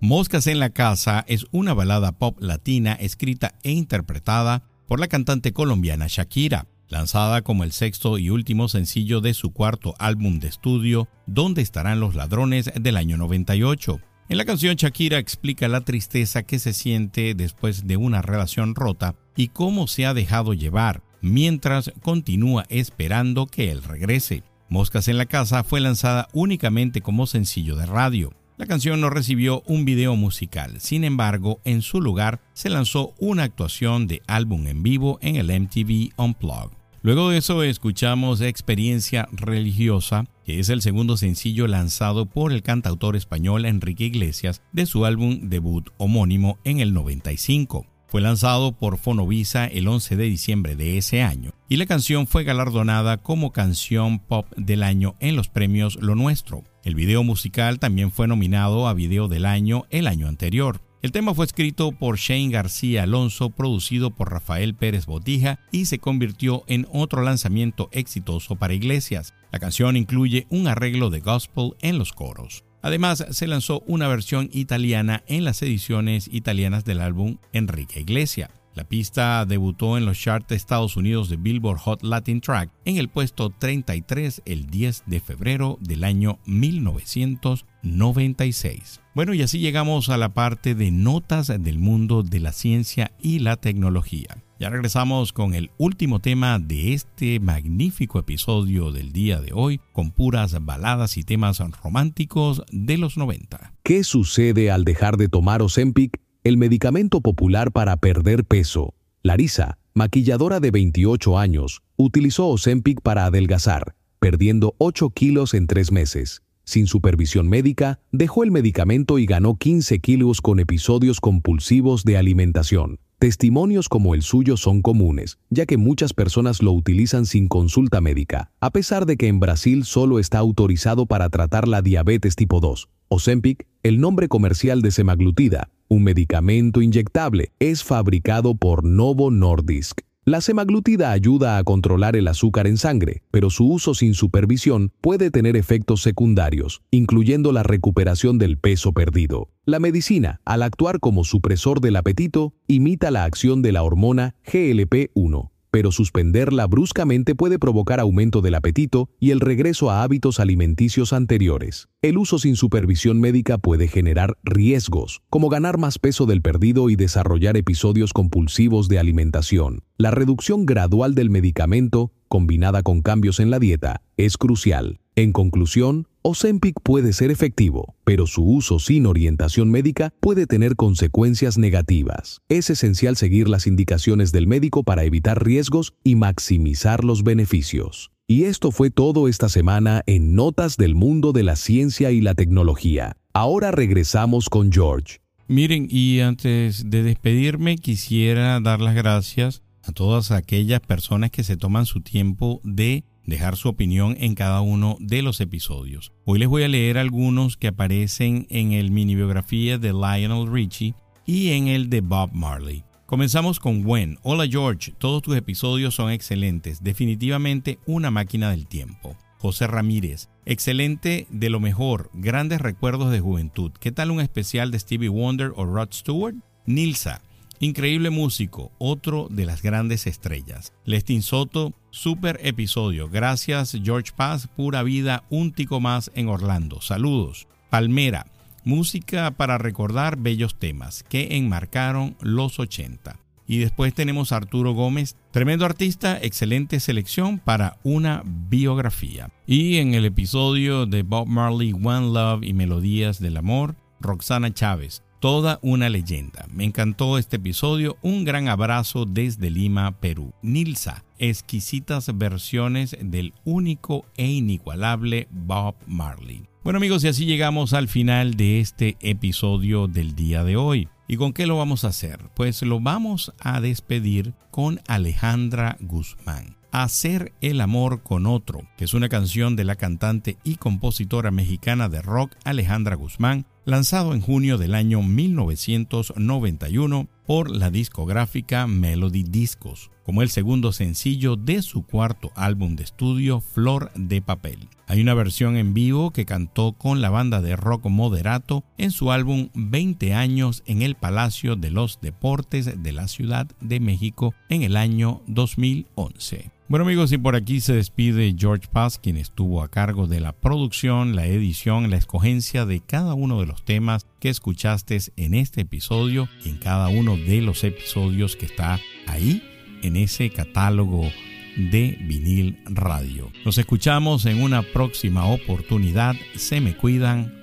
Moscas 0.00 0.46
en 0.46 0.60
la 0.60 0.70
Casa 0.70 1.24
es 1.26 1.46
una 1.50 1.74
balada 1.74 2.12
pop 2.12 2.36
latina 2.40 2.92
escrita 2.94 3.54
e 3.64 3.72
interpretada 3.72 4.62
por 4.86 5.00
la 5.00 5.08
cantante 5.08 5.52
colombiana 5.52 6.06
Shakira 6.08 6.66
lanzada 6.92 7.42
como 7.42 7.64
el 7.64 7.72
sexto 7.72 8.18
y 8.18 8.30
último 8.30 8.68
sencillo 8.68 9.20
de 9.20 9.34
su 9.34 9.50
cuarto 9.52 9.94
álbum 9.98 10.38
de 10.38 10.48
estudio, 10.48 11.08
¿Dónde 11.26 11.62
estarán 11.62 11.98
los 11.98 12.14
ladrones? 12.14 12.70
del 12.78 12.96
año 12.96 13.16
98. 13.16 13.98
En 14.28 14.38
la 14.38 14.44
canción 14.44 14.76
Shakira 14.76 15.18
explica 15.18 15.68
la 15.68 15.80
tristeza 15.80 16.42
que 16.42 16.58
se 16.58 16.72
siente 16.72 17.34
después 17.34 17.86
de 17.86 17.96
una 17.96 18.22
relación 18.22 18.74
rota 18.74 19.16
y 19.36 19.48
cómo 19.48 19.86
se 19.88 20.04
ha 20.06 20.14
dejado 20.14 20.52
llevar, 20.52 21.02
mientras 21.22 21.92
continúa 22.02 22.66
esperando 22.68 23.46
que 23.46 23.72
él 23.72 23.82
regrese. 23.82 24.42
Moscas 24.68 25.08
en 25.08 25.18
la 25.18 25.26
Casa 25.26 25.64
fue 25.64 25.80
lanzada 25.80 26.28
únicamente 26.32 27.00
como 27.00 27.26
sencillo 27.26 27.74
de 27.76 27.86
radio. 27.86 28.32
La 28.58 28.66
canción 28.66 29.00
no 29.00 29.08
recibió 29.08 29.62
un 29.66 29.86
video 29.86 30.14
musical, 30.14 30.78
sin 30.80 31.04
embargo, 31.04 31.60
en 31.64 31.80
su 31.80 32.02
lugar 32.02 32.40
se 32.52 32.68
lanzó 32.68 33.14
una 33.18 33.44
actuación 33.44 34.06
de 34.06 34.20
álbum 34.26 34.66
en 34.66 34.82
vivo 34.82 35.18
en 35.22 35.36
el 35.36 35.46
MTV 35.48 36.12
Unplugged. 36.16 36.81
Luego 37.04 37.30
de 37.30 37.38
eso 37.38 37.64
escuchamos 37.64 38.40
Experiencia 38.40 39.28
Religiosa, 39.32 40.26
que 40.44 40.60
es 40.60 40.68
el 40.68 40.82
segundo 40.82 41.16
sencillo 41.16 41.66
lanzado 41.66 42.26
por 42.26 42.52
el 42.52 42.62
cantautor 42.62 43.16
español 43.16 43.64
Enrique 43.64 44.04
Iglesias 44.04 44.62
de 44.70 44.86
su 44.86 45.04
álbum 45.04 45.48
debut 45.48 45.88
homónimo 45.98 46.60
en 46.62 46.78
el 46.78 46.94
95. 46.94 47.86
Fue 48.06 48.20
lanzado 48.20 48.70
por 48.70 48.98
Fonovisa 48.98 49.66
el 49.66 49.88
11 49.88 50.14
de 50.14 50.24
diciembre 50.24 50.76
de 50.76 50.96
ese 50.96 51.22
año 51.22 51.50
y 51.68 51.76
la 51.76 51.86
canción 51.86 52.28
fue 52.28 52.44
galardonada 52.44 53.16
como 53.16 53.50
canción 53.50 54.20
pop 54.20 54.46
del 54.56 54.84
año 54.84 55.16
en 55.18 55.34
los 55.34 55.48
premios 55.48 55.96
Lo 56.00 56.14
Nuestro. 56.14 56.62
El 56.84 56.94
video 56.94 57.24
musical 57.24 57.80
también 57.80 58.12
fue 58.12 58.28
nominado 58.28 58.86
a 58.86 58.94
Video 58.94 59.26
del 59.26 59.46
Año 59.46 59.86
el 59.90 60.06
año 60.06 60.28
anterior. 60.28 60.80
El 61.02 61.10
tema 61.10 61.34
fue 61.34 61.44
escrito 61.46 61.90
por 61.90 62.16
Shane 62.16 62.50
García 62.50 63.02
Alonso, 63.02 63.50
producido 63.50 64.10
por 64.10 64.30
Rafael 64.30 64.76
Pérez 64.76 65.04
Botija 65.04 65.58
y 65.72 65.86
se 65.86 65.98
convirtió 65.98 66.62
en 66.68 66.86
otro 66.92 67.22
lanzamiento 67.22 67.88
exitoso 67.90 68.54
para 68.54 68.74
Iglesias. 68.74 69.34
La 69.50 69.58
canción 69.58 69.96
incluye 69.96 70.46
un 70.48 70.68
arreglo 70.68 71.10
de 71.10 71.18
gospel 71.18 71.72
en 71.80 71.98
los 71.98 72.12
coros. 72.12 72.64
Además, 72.82 73.26
se 73.30 73.48
lanzó 73.48 73.82
una 73.88 74.06
versión 74.06 74.48
italiana 74.52 75.24
en 75.26 75.44
las 75.44 75.60
ediciones 75.62 76.28
italianas 76.30 76.84
del 76.84 77.00
álbum 77.00 77.38
Enrique 77.52 77.98
Iglesia. 77.98 78.50
La 78.74 78.84
pista 78.84 79.44
debutó 79.44 79.98
en 79.98 80.06
los 80.06 80.18
charts 80.18 80.48
de 80.48 80.56
Estados 80.56 80.96
Unidos 80.96 81.28
de 81.28 81.36
Billboard 81.36 81.76
Hot 81.80 82.02
Latin 82.02 82.40
Track 82.40 82.70
en 82.86 82.96
el 82.96 83.08
puesto 83.08 83.50
33 83.50 84.40
el 84.46 84.68
10 84.68 85.02
de 85.06 85.20
febrero 85.20 85.76
del 85.80 86.04
año 86.04 86.38
1996. 86.46 89.02
Bueno, 89.14 89.34
y 89.34 89.42
así 89.42 89.58
llegamos 89.58 90.08
a 90.08 90.16
la 90.16 90.32
parte 90.32 90.74
de 90.74 90.90
notas 90.90 91.48
del 91.48 91.78
mundo 91.78 92.22
de 92.22 92.40
la 92.40 92.52
ciencia 92.52 93.12
y 93.20 93.40
la 93.40 93.56
tecnología. 93.56 94.38
Ya 94.58 94.70
regresamos 94.70 95.32
con 95.32 95.54
el 95.54 95.70
último 95.76 96.20
tema 96.20 96.58
de 96.60 96.94
este 96.94 97.40
magnífico 97.40 98.20
episodio 98.20 98.92
del 98.92 99.12
día 99.12 99.40
de 99.40 99.50
hoy, 99.52 99.80
con 99.92 100.12
puras 100.12 100.56
baladas 100.64 101.16
y 101.16 101.24
temas 101.24 101.58
románticos 101.82 102.62
de 102.70 102.96
los 102.96 103.18
90. 103.18 103.74
¿Qué 103.82 104.04
sucede 104.04 104.70
al 104.70 104.84
dejar 104.84 105.16
de 105.16 105.28
tomar 105.28 105.62
Ozempic 105.62 106.21
el 106.44 106.56
medicamento 106.56 107.20
popular 107.20 107.70
para 107.70 107.96
perder 107.96 108.44
peso. 108.44 108.94
Larisa, 109.22 109.78
maquilladora 109.94 110.58
de 110.58 110.72
28 110.72 111.38
años, 111.38 111.82
utilizó 111.96 112.48
Ozempic 112.48 113.00
para 113.00 113.26
adelgazar, 113.26 113.94
perdiendo 114.18 114.74
8 114.78 115.10
kilos 115.10 115.54
en 115.54 115.68
3 115.68 115.92
meses. 115.92 116.42
Sin 116.64 116.88
supervisión 116.88 117.48
médica, 117.48 118.00
dejó 118.10 118.42
el 118.42 118.50
medicamento 118.50 119.20
y 119.20 119.26
ganó 119.26 119.56
15 119.56 120.00
kilos 120.00 120.40
con 120.40 120.58
episodios 120.58 121.20
compulsivos 121.20 122.04
de 122.04 122.16
alimentación. 122.16 122.98
Testimonios 123.20 123.88
como 123.88 124.16
el 124.16 124.22
suyo 124.22 124.56
son 124.56 124.82
comunes, 124.82 125.38
ya 125.48 125.64
que 125.64 125.76
muchas 125.76 126.12
personas 126.12 126.60
lo 126.60 126.72
utilizan 126.72 127.24
sin 127.24 127.46
consulta 127.46 128.00
médica, 128.00 128.50
a 128.58 128.70
pesar 128.70 129.06
de 129.06 129.16
que 129.16 129.28
en 129.28 129.38
Brasil 129.38 129.84
solo 129.84 130.18
está 130.18 130.38
autorizado 130.38 131.06
para 131.06 131.28
tratar 131.28 131.68
la 131.68 131.82
diabetes 131.82 132.34
tipo 132.34 132.58
2. 132.58 132.88
Ozempic, 133.06 133.68
el 133.84 134.00
nombre 134.00 134.26
comercial 134.26 134.82
de 134.82 134.90
semaglutida, 134.90 135.68
un 135.88 136.02
medicamento 136.02 136.82
inyectable, 136.82 137.52
es 137.58 137.84
fabricado 137.84 138.54
por 138.54 138.84
Novo 138.84 139.30
Nordisk. 139.30 140.00
La 140.24 140.40
semaglutida 140.40 141.10
ayuda 141.10 141.58
a 141.58 141.64
controlar 141.64 142.14
el 142.14 142.28
azúcar 142.28 142.68
en 142.68 142.76
sangre, 142.76 143.22
pero 143.32 143.50
su 143.50 143.68
uso 143.68 143.92
sin 143.92 144.14
supervisión 144.14 144.92
puede 145.00 145.32
tener 145.32 145.56
efectos 145.56 146.00
secundarios, 146.00 146.80
incluyendo 146.92 147.50
la 147.50 147.64
recuperación 147.64 148.38
del 148.38 148.56
peso 148.56 148.92
perdido. 148.92 149.48
La 149.64 149.80
medicina, 149.80 150.40
al 150.44 150.62
actuar 150.62 151.00
como 151.00 151.24
supresor 151.24 151.80
del 151.80 151.96
apetito, 151.96 152.54
imita 152.68 153.10
la 153.10 153.24
acción 153.24 153.62
de 153.62 153.72
la 153.72 153.82
hormona 153.82 154.36
GLP-1, 154.46 155.51
pero 155.72 155.90
suspenderla 155.90 156.66
bruscamente 156.66 157.34
puede 157.34 157.58
provocar 157.58 157.98
aumento 157.98 158.42
del 158.42 158.54
apetito 158.54 159.08
y 159.18 159.30
el 159.30 159.40
regreso 159.40 159.90
a 159.90 160.02
hábitos 160.04 160.38
alimenticios 160.38 161.14
anteriores. 161.14 161.88
El 162.02 162.18
uso 162.18 162.38
sin 162.38 162.56
supervisión 162.56 163.20
médica 163.20 163.56
puede 163.58 163.88
generar 163.88 164.36
riesgos, 164.44 165.22
como 165.30 165.48
ganar 165.48 165.78
más 165.78 165.98
peso 165.98 166.26
del 166.26 166.42
perdido 166.42 166.90
y 166.90 166.96
desarrollar 166.96 167.56
episodios 167.56 168.12
compulsivos 168.12 168.88
de 168.88 168.98
alimentación. 168.98 169.82
La 169.96 170.10
reducción 170.10 170.66
gradual 170.66 171.14
del 171.14 171.30
medicamento, 171.30 172.12
combinada 172.28 172.82
con 172.82 173.00
cambios 173.00 173.40
en 173.40 173.50
la 173.50 173.58
dieta, 173.58 174.02
es 174.16 174.36
crucial. 174.36 175.01
En 175.14 175.32
conclusión, 175.32 176.08
Ozempic 176.22 176.80
puede 176.82 177.12
ser 177.12 177.30
efectivo, 177.30 177.96
pero 178.02 178.26
su 178.26 178.44
uso 178.44 178.78
sin 178.78 179.04
orientación 179.04 179.70
médica 179.70 180.14
puede 180.20 180.46
tener 180.46 180.74
consecuencias 180.74 181.58
negativas. 181.58 182.40
Es 182.48 182.70
esencial 182.70 183.16
seguir 183.16 183.46
las 183.46 183.66
indicaciones 183.66 184.32
del 184.32 184.46
médico 184.46 184.84
para 184.84 185.04
evitar 185.04 185.44
riesgos 185.44 185.92
y 186.02 186.14
maximizar 186.14 187.04
los 187.04 187.24
beneficios. 187.24 188.10
Y 188.26 188.44
esto 188.44 188.70
fue 188.70 188.88
todo 188.88 189.28
esta 189.28 189.50
semana 189.50 190.02
en 190.06 190.34
Notas 190.34 190.78
del 190.78 190.94
Mundo 190.94 191.32
de 191.32 191.42
la 191.42 191.56
Ciencia 191.56 192.10
y 192.10 192.22
la 192.22 192.34
Tecnología. 192.34 193.18
Ahora 193.34 193.70
regresamos 193.70 194.48
con 194.48 194.72
George. 194.72 195.18
Miren, 195.46 195.88
y 195.90 196.20
antes 196.20 196.88
de 196.88 197.02
despedirme 197.02 197.76
quisiera 197.76 198.58
dar 198.60 198.80
las 198.80 198.94
gracias 198.94 199.62
a 199.82 199.92
todas 199.92 200.30
aquellas 200.30 200.80
personas 200.80 201.30
que 201.30 201.44
se 201.44 201.58
toman 201.58 201.84
su 201.84 202.00
tiempo 202.00 202.62
de 202.64 203.04
dejar 203.24 203.56
su 203.56 203.68
opinión 203.68 204.16
en 204.20 204.34
cada 204.34 204.60
uno 204.60 204.96
de 205.00 205.22
los 205.22 205.40
episodios. 205.40 206.12
Hoy 206.24 206.38
les 206.38 206.48
voy 206.48 206.62
a 206.62 206.68
leer 206.68 206.98
algunos 206.98 207.56
que 207.56 207.68
aparecen 207.68 208.46
en 208.50 208.72
el 208.72 208.90
mini 208.90 209.14
biografía 209.14 209.78
de 209.78 209.92
Lionel 209.92 210.50
Richie 210.52 210.94
y 211.26 211.50
en 211.50 211.68
el 211.68 211.88
de 211.88 212.00
Bob 212.00 212.30
Marley. 212.32 212.84
Comenzamos 213.06 213.60
con 213.60 213.82
Gwen. 213.82 214.18
Hola 214.22 214.46
George, 214.48 214.92
todos 214.98 215.22
tus 215.22 215.36
episodios 215.36 215.94
son 215.94 216.10
excelentes, 216.10 216.82
definitivamente 216.82 217.78
una 217.86 218.10
máquina 218.10 218.50
del 218.50 218.66
tiempo. 218.66 219.16
José 219.38 219.66
Ramírez, 219.66 220.28
excelente 220.46 221.26
de 221.30 221.50
lo 221.50 221.58
mejor, 221.58 222.10
grandes 222.14 222.60
recuerdos 222.60 223.10
de 223.10 223.20
juventud. 223.20 223.72
¿Qué 223.80 223.90
tal 223.90 224.10
un 224.12 224.20
especial 224.20 224.70
de 224.70 224.78
Stevie 224.78 225.08
Wonder 225.08 225.52
o 225.56 225.64
Rod 225.64 225.88
Stewart? 225.92 226.36
Nilsa, 226.64 227.20
Increíble 227.62 228.10
músico, 228.10 228.72
otro 228.78 229.28
de 229.30 229.46
las 229.46 229.62
grandes 229.62 230.08
estrellas. 230.08 230.72
Lestin 230.84 231.22
Soto, 231.22 231.72
super 231.92 232.40
episodio. 232.42 233.08
Gracias 233.08 233.76
George 233.80 234.10
Paz, 234.16 234.48
pura 234.48 234.82
vida, 234.82 235.22
un 235.30 235.52
tico 235.52 235.78
más 235.78 236.10
en 236.16 236.28
Orlando. 236.28 236.80
Saludos. 236.80 237.46
Palmera, 237.70 238.26
música 238.64 239.30
para 239.30 239.58
recordar 239.58 240.16
bellos 240.16 240.56
temas 240.58 241.04
que 241.08 241.36
enmarcaron 241.36 242.16
los 242.20 242.58
80. 242.58 243.16
Y 243.46 243.58
después 243.58 243.92
tenemos 243.92 244.32
Arturo 244.32 244.72
Gómez, 244.72 245.16
tremendo 245.30 245.66
artista, 245.66 246.18
excelente 246.20 246.80
selección 246.80 247.38
para 247.38 247.76
una 247.82 248.22
biografía. 248.24 249.30
Y 249.46 249.76
en 249.76 249.94
el 249.94 250.04
episodio 250.04 250.86
de 250.86 251.02
Bob 251.02 251.26
Marley, 251.26 251.72
One 251.72 252.12
Love 252.12 252.44
y 252.44 252.54
Melodías 252.54 253.20
del 253.20 253.36
Amor, 253.36 253.76
Roxana 254.00 254.54
Chávez, 254.54 255.02
toda 255.22 255.60
una 255.62 255.88
leyenda. 255.88 256.48
Me 256.52 256.64
encantó 256.64 257.16
este 257.16 257.36
episodio. 257.36 257.96
Un 258.02 258.24
gran 258.24 258.48
abrazo 258.48 259.06
desde 259.06 259.50
Lima, 259.50 259.92
Perú. 260.00 260.32
Nilsa, 260.42 261.04
exquisitas 261.16 262.18
versiones 262.18 262.96
del 263.00 263.32
único 263.44 264.04
e 264.16 264.26
inigualable 264.26 265.28
Bob 265.30 265.76
Marley. 265.86 266.48
Bueno 266.64 266.78
amigos, 266.78 267.04
y 267.04 267.08
así 267.08 267.24
llegamos 267.24 267.72
al 267.72 267.86
final 267.86 268.34
de 268.34 268.58
este 268.58 268.96
episodio 268.98 269.86
del 269.86 270.16
día 270.16 270.42
de 270.42 270.56
hoy. 270.56 270.88
¿Y 271.06 271.16
con 271.16 271.32
qué 271.32 271.46
lo 271.46 271.56
vamos 271.56 271.84
a 271.84 271.88
hacer? 271.88 272.18
Pues 272.34 272.60
lo 272.62 272.80
vamos 272.80 273.32
a 273.38 273.60
despedir 273.60 274.34
con 274.50 274.80
Alejandra 274.88 275.76
Guzmán. 275.78 276.56
Hacer 276.72 277.32
el 277.40 277.60
amor 277.60 278.02
con 278.02 278.26
otro, 278.26 278.62
que 278.76 278.86
es 278.86 278.94
una 278.94 279.08
canción 279.08 279.54
de 279.54 279.64
la 279.64 279.76
cantante 279.76 280.36
y 280.42 280.56
compositora 280.56 281.30
mexicana 281.30 281.88
de 281.88 282.02
rock 282.02 282.34
Alejandra 282.44 282.96
Guzmán, 282.96 283.46
lanzado 283.64 284.14
en 284.14 284.20
junio 284.20 284.58
del 284.58 284.74
año 284.74 285.02
1991 285.02 287.08
por 287.26 287.50
la 287.50 287.70
discográfica 287.70 288.66
Melody 288.66 289.22
Discos, 289.22 289.90
como 290.04 290.22
el 290.22 290.30
segundo 290.30 290.72
sencillo 290.72 291.36
de 291.36 291.62
su 291.62 291.86
cuarto 291.86 292.32
álbum 292.34 292.74
de 292.74 292.82
estudio 292.82 293.40
Flor 293.40 293.92
de 293.94 294.20
Papel. 294.20 294.68
Hay 294.86 295.00
una 295.00 295.14
versión 295.14 295.56
en 295.56 295.74
vivo 295.74 296.10
que 296.10 296.26
cantó 296.26 296.72
con 296.72 297.00
la 297.00 297.10
banda 297.10 297.40
de 297.40 297.56
rock 297.56 297.86
moderato 297.86 298.64
en 298.76 298.90
su 298.90 299.12
álbum 299.12 299.48
20 299.54 300.14
años 300.14 300.62
en 300.66 300.82
el 300.82 300.96
Palacio 300.96 301.56
de 301.56 301.70
los 301.70 302.00
Deportes 302.00 302.82
de 302.82 302.92
la 302.92 303.08
Ciudad 303.08 303.46
de 303.60 303.80
México 303.80 304.34
en 304.48 304.62
el 304.62 304.76
año 304.76 305.22
2011. 305.28 306.50
Bueno 306.72 306.86
amigos, 306.86 307.12
y 307.12 307.18
por 307.18 307.36
aquí 307.36 307.60
se 307.60 307.74
despide 307.74 308.34
George 308.34 308.66
Paz, 308.72 308.98
quien 308.98 309.18
estuvo 309.18 309.62
a 309.62 309.68
cargo 309.68 310.06
de 310.06 310.20
la 310.20 310.32
producción, 310.32 311.14
la 311.14 311.26
edición, 311.26 311.90
la 311.90 311.98
escogencia 311.98 312.64
de 312.64 312.80
cada 312.80 313.12
uno 313.12 313.40
de 313.40 313.46
los 313.46 313.51
temas 313.60 314.06
que 314.20 314.30
escuchaste 314.30 314.98
en 315.16 315.34
este 315.34 315.60
episodio 315.60 316.28
y 316.44 316.48
en 316.48 316.56
cada 316.56 316.88
uno 316.88 317.16
de 317.16 317.42
los 317.42 317.64
episodios 317.64 318.36
que 318.36 318.46
está 318.46 318.80
ahí 319.06 319.42
en 319.82 319.96
ese 319.96 320.30
catálogo 320.30 321.10
de 321.56 321.98
vinil 322.00 322.58
radio. 322.64 323.30
Nos 323.44 323.58
escuchamos 323.58 324.24
en 324.24 324.42
una 324.42 324.62
próxima 324.62 325.26
oportunidad. 325.26 326.14
Se 326.36 326.60
me 326.60 326.76
cuidan. 326.76 327.34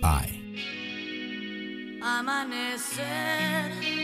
Bye. 0.00 0.38
Amanecer 2.02 3.98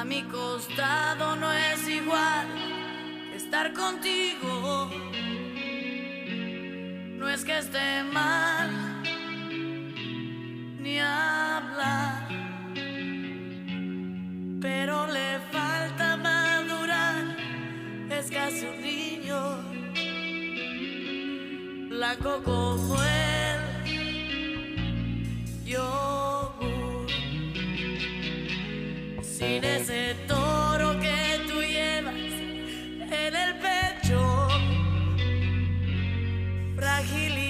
A 0.00 0.04
mi 0.04 0.22
costado 0.22 1.36
no 1.36 1.52
es 1.52 1.88
igual 1.88 2.46
estar 3.34 3.72
contigo. 3.74 4.88
No 7.20 7.28
es 7.28 7.44
que 7.44 7.58
esté 7.58 8.02
mal 8.14 8.70
ni 10.80 10.98
hablar, 10.98 12.26
pero 14.58 15.06
le 15.06 15.38
falta 15.52 16.16
madurar. 16.16 17.36
Es 18.10 18.30
casi 18.30 18.64
un 18.64 18.80
niño, 18.80 19.38
blanco 21.90 22.42
como 22.42 22.96
él. 23.02 23.60
Yo 25.66 26.54
sin 29.22 29.62
ese 29.62 30.14
toro 30.26 30.39
Fragilidad 37.00 37.49